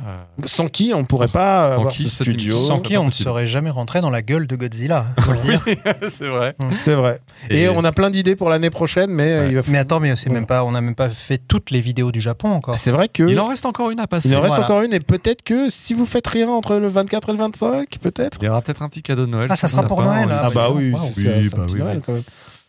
[0.45, 2.55] Sans qui on pourrait pas avoir qui ce studio.
[2.55, 5.05] Sans qui on ne serait jamais rentré dans la gueule de Godzilla.
[6.07, 6.55] c'est vrai.
[6.73, 7.19] C'est vrai.
[7.49, 9.49] Et, on a plein d'idées pour l'année prochaine, mais euh, Ouais.
[9.49, 10.35] il va Mais attends, mais c'est Ouais.
[10.45, 12.77] Même pas, on n'a même pas fait toutes les vidéos du Japon encore.
[12.77, 14.29] C'est vrai que Il en reste encore une à passer.
[14.29, 14.65] il en reste voilà.
[14.65, 17.97] encore une et peut-être que si vous faites rien entre le 24 et le 25,
[17.99, 18.37] peut-être.
[18.41, 19.47] Il y aura peut-être un petit cadeau de Noël.
[19.49, 20.39] Ah, ça sera pour Noël, on- hein.
[20.43, 21.03] Ah bah oui, Waouh.
[21.11, 22.23] c'est Oui, bah oui, Noël quand même.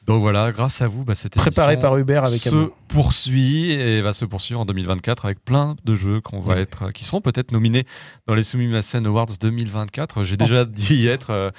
[0.07, 4.01] Donc voilà, grâce à vous, bah, cette Préparé émission par Hubert avec se poursuit et
[4.03, 6.61] va se poursuivre en 2024 avec plein de jeux qu'on va Oui.
[6.61, 7.85] être, qui seront peut-être nominés
[8.29, 10.23] dans les Sumimasen Awards 2024.
[10.23, 11.31] J'ai déjà dit y être.
[11.31, 11.51] euh,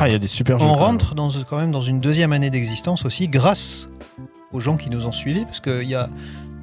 [0.00, 0.64] Ah, il y a des super jeux.
[0.64, 0.84] On quand même.
[0.92, 3.88] rentre dans, quand même dans une deuxième année d'existence aussi grâce
[4.52, 5.44] aux gens qui nous ont suivis.
[5.44, 6.08] Parce qu'il y a,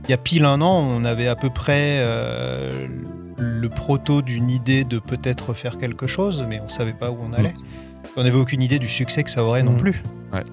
[0.06, 2.88] il y a pile un an, on avait à peu près euh,
[3.38, 7.34] le proto d'une idée de peut-être faire quelque chose, mais on savait pas où on
[7.34, 7.56] allait.
[8.18, 9.78] On n'avait aucune idée du succès que ça aurait non Mm.
[9.78, 10.04] plus.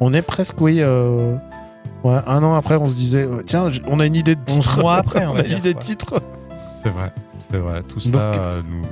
[0.01, 0.79] On est presque, oui.
[0.81, 1.37] euh,
[2.05, 4.59] ouais, un an après, on se disait, euh, tiens, on a une idée de 11
[4.61, 4.81] titre.
[4.81, 6.21] mois après, on on a une idée de titre.
[6.83, 7.13] C'est vrai,
[7.51, 7.83] c'est vrai.
[7.83, 8.83] Tout ça Donc, nous.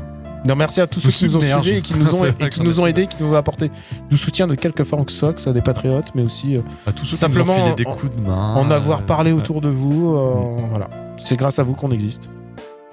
[0.47, 2.63] Non, merci à tous ceux qui nous ont suivis et qui nous ont, et qui
[2.63, 3.71] nous ont aidés, qui nous ont apporté
[4.09, 6.57] du soutien de quelque forme que ce soit, que ce soit des patriotes, mais aussi
[6.57, 8.55] euh, à tous ceux Simplement, qui nous ont filé des en- coups de main.
[8.55, 9.39] en avoir parlé ouais.
[9.39, 10.15] autour de vous.
[10.15, 10.89] euh, Voilà.
[11.17, 12.31] C'est grâce à vous qu'on existe.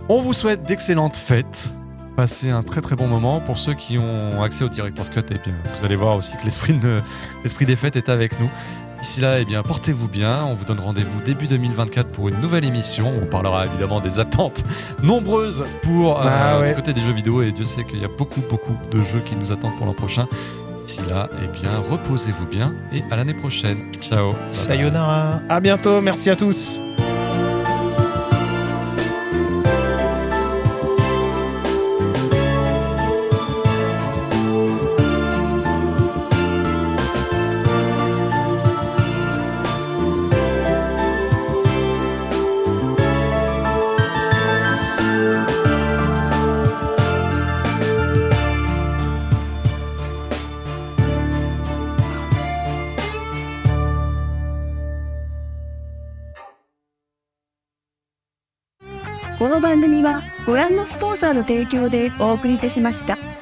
[0.10, 1.70] On vous souhaite d'excellentes fêtes.
[2.16, 3.39] Passez un très très bon moment.
[3.39, 6.43] Pour ceux qui ont accès au Director's Cut, et bien, vous allez voir aussi que
[6.45, 7.01] l'esprit de-
[7.43, 8.49] l'esprit des fêtes est avec nous.
[9.04, 10.45] D'ici là, eh bien, portez-vous bien.
[10.45, 13.12] On vous donne rendez-vous début 2024 pour une nouvelle émission.
[13.22, 14.64] On parlera évidemment des attentes
[15.04, 16.70] nombreuses pour euh, Ah ouais.
[16.70, 17.41] du côté des jeux vidéo.
[17.41, 19.93] Et Dieu sait qu'il y a beaucoup beaucoup de jeux qui nous attendent pour l'an
[19.93, 20.26] prochain.
[20.86, 23.91] D'ici là, eh bien, reposez-vous bien et à l'année prochaine.
[23.99, 24.32] Ciao.
[24.51, 25.41] Sayonara.
[25.49, 25.99] À bientôt.
[25.99, 26.82] Merci à tous.
[59.64, 63.32] 番組はご覧のスポンサーの提供でお送りいたしました。